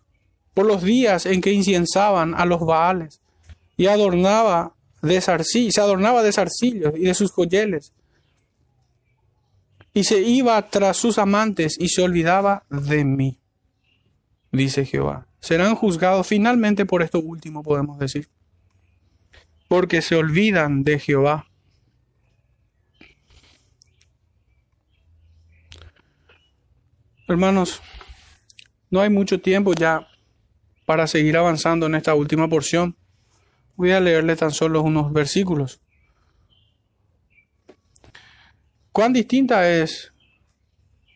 [0.55, 3.21] por los días en que inciensaban a los Baales,
[3.77, 7.93] y adornaba de se adornaba de zarcillos y de sus joyeles,
[9.93, 13.41] y se iba tras sus amantes y se olvidaba de mí,
[14.53, 15.27] dice Jehová.
[15.41, 18.29] Serán juzgados finalmente por esto último, podemos decir,
[19.69, 21.51] porque se olvidan de Jehová
[27.31, 27.81] Hermanos,
[28.91, 30.09] no hay mucho tiempo ya
[30.85, 32.97] para seguir avanzando en esta última porción.
[33.77, 35.81] Voy a leerle tan solo unos versículos.
[38.93, 40.13] ¿Cuán distinta es?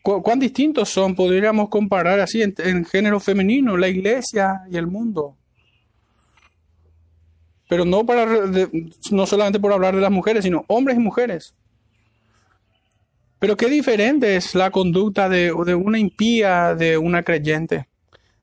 [0.01, 1.15] ¿Cuán distintos son?
[1.15, 5.35] Podríamos comparar así en, género femenino, la iglesia y el mundo.
[7.67, 8.27] Pero no, para,
[9.11, 11.55] no solamente por hablar de las mujeres, sino hombres y mujeres.
[13.39, 17.87] Pero qué diferente es la conducta de, una impía de una creyente.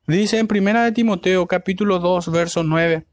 [0.06, 3.06] Dice en Primera de Timoteo capítulo 2 verso 9.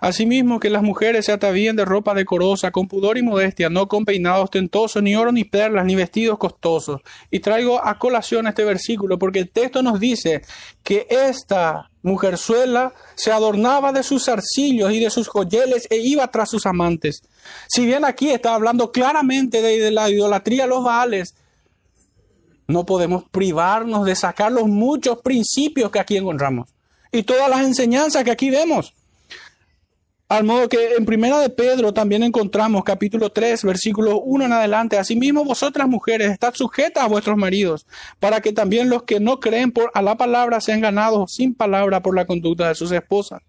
[0.00, 4.04] Asimismo que las mujeres se atavíen de ropa decorosa, con pudor y modestia, no con
[4.04, 7.00] peinado ostentoso, ni oro, ni perlas, ni vestidos costosos.
[7.30, 10.42] Y traigo a colación este versículo porque el texto nos dice
[10.82, 16.50] que esta mujerzuela se adornaba de sus arcillos y de sus joyeles e iba tras
[16.50, 17.22] sus amantes.
[17.68, 21.34] Si bien aquí está hablando claramente de, la idolatría a los baales,
[22.66, 26.68] no podemos privarnos de sacar los muchos principios que aquí encontramos
[27.10, 28.94] y todas las enseñanzas que aquí vemos.
[30.28, 34.98] Al modo que en Primera de Pedro también encontramos capítulo 3, versículo 1 en adelante.
[34.98, 37.86] Asimismo vosotras mujeres, estad sujetas a vuestros maridos,
[38.20, 42.02] para que también los que no creen por a la palabra sean ganados sin palabra
[42.02, 43.40] por la conducta de sus esposas,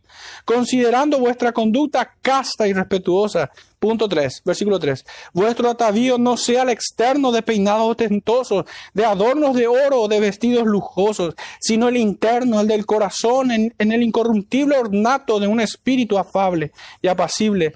[0.46, 5.06] considerando vuestra conducta casta y respetuosa, Punto 3, versículo 3.
[5.34, 10.20] Vuestro atavío no sea el externo de peinados ostentosos, de adornos de oro o de
[10.20, 16.18] vestidos lujosos, sino el interno, el del corazón, en, el incorruptible ornato de un espíritu
[16.18, 17.74] afable y apacible,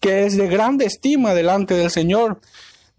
[0.00, 2.40] que es de grande estima delante del Señor.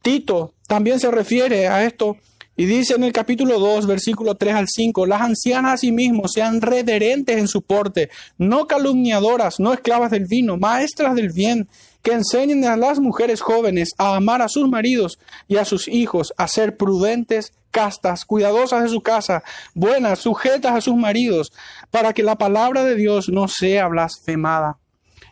[0.01, 2.15] Tito también se refiere a esto
[2.55, 7.37] y dice en el capítulo 2, versículo 3 al 5, las ancianas asimismo sean reverentes
[7.37, 11.67] en su porte, no calumniadoras, no esclavas del vino, maestras del bien,
[12.05, 15.17] que enseñen a las mujeres jóvenes a amar a sus maridos
[15.47, 20.81] y a sus hijos, a ser prudentes, castas, cuidadosas de su casa, buenas, sujetas a
[20.81, 21.51] sus maridos,
[21.89, 24.77] para que la palabra de Dios no sea blasfemada.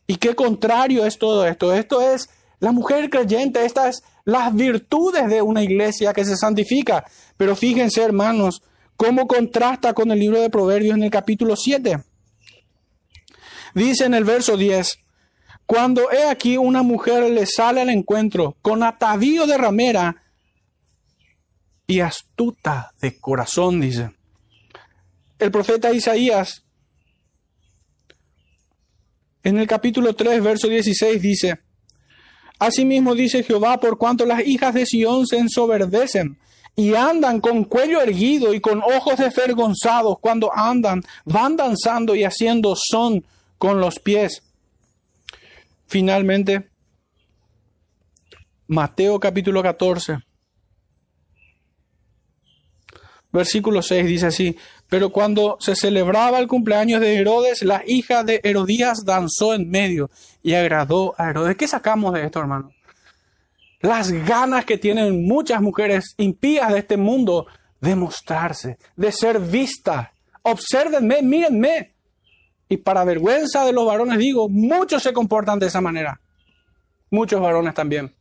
[0.07, 1.71] ¿Y qué contrario es todo esto?
[1.75, 2.27] Esto es
[2.59, 7.05] la mujer creyente, estas las virtudes de una iglesia que se santifica.
[7.37, 8.63] Pero fíjense, hermanos,
[8.97, 11.99] cómo contrasta con el libro de Proverbios en el capítulo 7.
[13.75, 15.02] Dice en el verso 10,
[15.65, 20.23] cuando he aquí una mujer le sale al encuentro con atavío de ramera
[21.88, 24.11] y astuta de corazón, dice.
[25.40, 26.64] El profeta Isaías
[29.44, 31.60] en el capítulo 3, verso 16 dice,
[32.60, 36.38] Asimismo dice Jehová, por cuanto las hijas de Sión se ensoberdecen
[36.77, 42.76] y andan con cuello erguido y con ojos desvergonzados cuando andan, van danzando y haciendo
[42.77, 43.26] son
[43.57, 44.44] con los pies.
[45.88, 46.69] Finalmente,
[48.68, 50.18] Mateo capítulo 14.
[53.31, 54.57] Versículo 6 dice así,
[54.88, 60.11] pero cuando se celebraba el cumpleaños de Herodes, la hija de Herodías danzó en medio
[60.43, 61.57] y agradó a Herodes.
[61.57, 62.72] ¿Qué sacamos de esto, hermano?
[63.81, 67.47] Las ganas que tienen muchas mujeres impías de este mundo
[67.81, 70.10] de mostrarse, de ser vistas.
[70.43, 71.93] Obsérvenme, mírenme.
[72.73, 76.19] Y para vergüenza de los varones digo, muchos se comportan de esa manera.
[77.11, 78.11] Muchos varones también.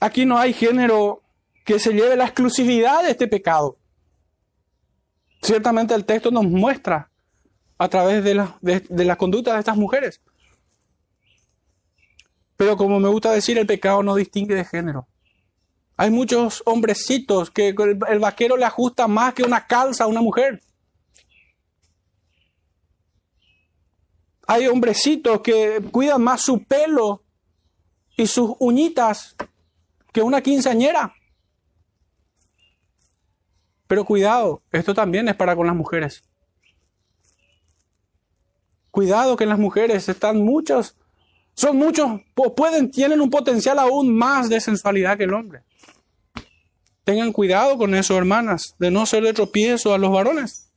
[0.00, 1.20] Aquí no hay género
[1.66, 3.76] que se lleve la exclusividad de este pecado.
[5.42, 7.10] Ciertamente el texto nos muestra
[7.76, 10.22] a través de la, de, la conducta de estas mujeres.
[12.56, 15.08] Pero como me gusta decir, el pecado no distingue de género.
[15.98, 20.62] Hay muchos hombrecitos que el vaquero le ajusta más que una calza a una mujer.
[24.50, 27.22] Hay hombrecitos que cuidan más su pelo
[28.16, 29.36] y sus uñitas
[30.12, 31.14] que una quinceañera.
[33.86, 36.24] Pero cuidado, esto también es para con las mujeres.
[38.90, 40.96] Cuidado que en las mujeres están muchos,
[41.54, 42.20] son muchos,
[42.56, 45.62] pueden, tienen un potencial aún más de sensualidad que el hombre.
[47.04, 50.69] Tengan cuidado con eso, hermanas, de no ser de tropiezo a los varones.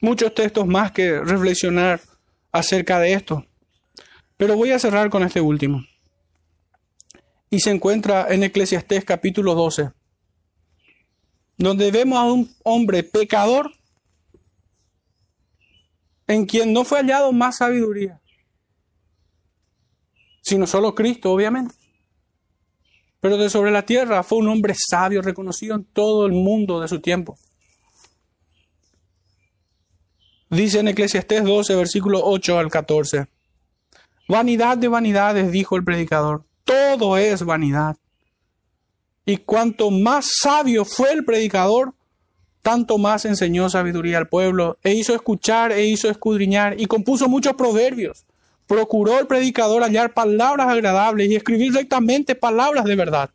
[0.00, 2.00] Muchos textos más que reflexionar
[2.52, 3.44] acerca de esto.
[4.36, 5.82] Pero voy a cerrar con este último
[7.50, 9.90] y se encuentra en Eclesiastés capítulo 12,
[11.56, 13.72] donde vemos a un hombre pecador
[16.26, 18.20] en quien no fue hallado más sabiduría,
[20.42, 21.74] sino solo Cristo, obviamente.
[23.20, 26.86] Pero de sobre la tierra fue un hombre sabio, reconocido en todo el mundo de
[26.86, 27.36] su tiempo.
[30.50, 33.26] Dice en Eclesiastés 12, versículo 8 al 14.
[34.28, 37.96] Vanidad de vanidades, dijo el predicador todo es vanidad.
[39.24, 41.94] Y cuanto más sabio fue el predicador,
[42.60, 47.54] tanto más enseñó sabiduría al pueblo, e hizo escuchar, e hizo escudriñar, y compuso muchos
[47.54, 48.26] proverbios.
[48.66, 53.30] Procuró el predicador hallar palabras agradables y escribir rectamente palabras de verdad.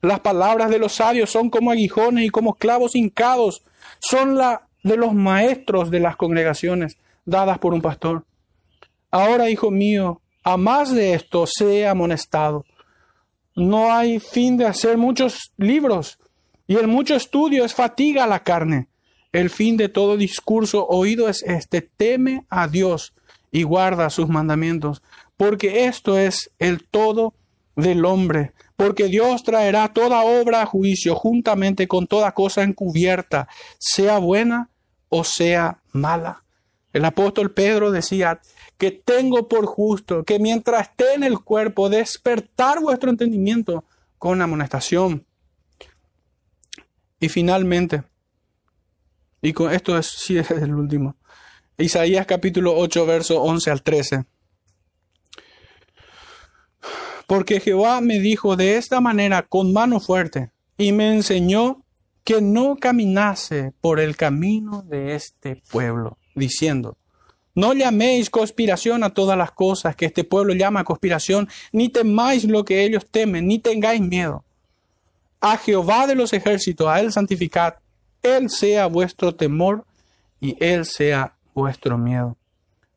[0.00, 3.62] Las palabras de los sabios son como aguijones y como clavos hincados,
[3.98, 8.24] son la de los maestros de las congregaciones dadas por un pastor.
[9.10, 12.64] Ahora, hijo mío, a más de esto, sea amonestado.
[13.54, 16.18] No hay fin de hacer muchos libros,
[16.66, 18.88] y el mucho estudio es fatiga a la carne.
[19.32, 23.14] El fin de todo discurso oído es este, teme a Dios
[23.50, 25.02] y guarda sus mandamientos,
[25.36, 27.34] porque esto es el todo
[27.76, 33.48] del hombre, porque Dios traerá toda obra a juicio juntamente con toda cosa encubierta,
[33.78, 34.70] sea buena
[35.14, 36.42] o sea mala.
[36.94, 38.40] El apóstol Pedro decía,
[38.78, 43.84] que tengo por justo que mientras esté en el cuerpo despertar vuestro entendimiento
[44.18, 45.26] con amonestación.
[47.20, 48.02] Y finalmente,
[49.42, 51.14] y con esto es, sí es el último,
[51.76, 54.24] Isaías capítulo 8, verso 11 al 13.
[57.26, 61.81] Porque Jehová me dijo de esta manera con mano fuerte y me enseñó
[62.24, 66.96] que no caminase por el camino de este pueblo, diciendo,
[67.54, 72.64] no llaméis conspiración a todas las cosas que este pueblo llama conspiración, ni temáis lo
[72.64, 74.44] que ellos temen, ni tengáis miedo.
[75.40, 77.74] A Jehová de los ejércitos, a Él santificad,
[78.22, 79.84] Él sea vuestro temor
[80.40, 82.36] y Él sea vuestro miedo.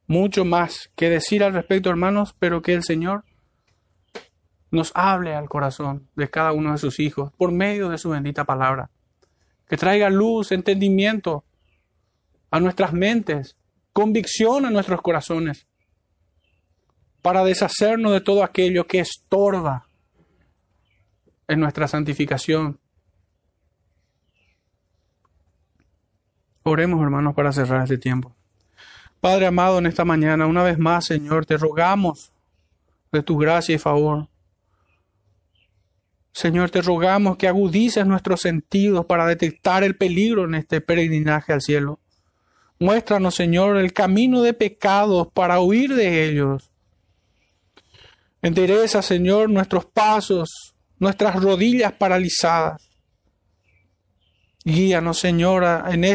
[0.07, 3.25] Mucho más que decir al respecto, hermanos, pero que el Señor
[4.71, 8.45] nos hable al corazón de cada uno de sus hijos por medio de su bendita
[8.45, 8.89] palabra.
[9.67, 11.43] Que traiga luz, entendimiento
[12.51, 13.55] a nuestras mentes,
[13.93, 15.67] convicción a nuestros corazones
[17.21, 19.87] para deshacernos de todo aquello que estorba
[21.47, 22.79] en nuestra santificación.
[26.61, 28.35] Oremos, hermanos, para cerrar este tiempo.
[29.21, 32.31] Padre amado, en esta mañana, una vez más, Señor, te rogamos
[33.11, 34.27] de tu gracia y favor.
[36.35, 41.61] Señor, te rogamos que agudices nuestros sentidos para detectar el peligro en este peregrinaje al
[41.61, 42.01] cielo.
[42.77, 46.73] Muéstranos, Señor, el camino de pecados para huir de ellos.
[48.41, 52.89] Endereza, Señor, nuestros pasos, nuestras rodillas paralizadas.
[54.65, 56.03] Guíanos, Señora, en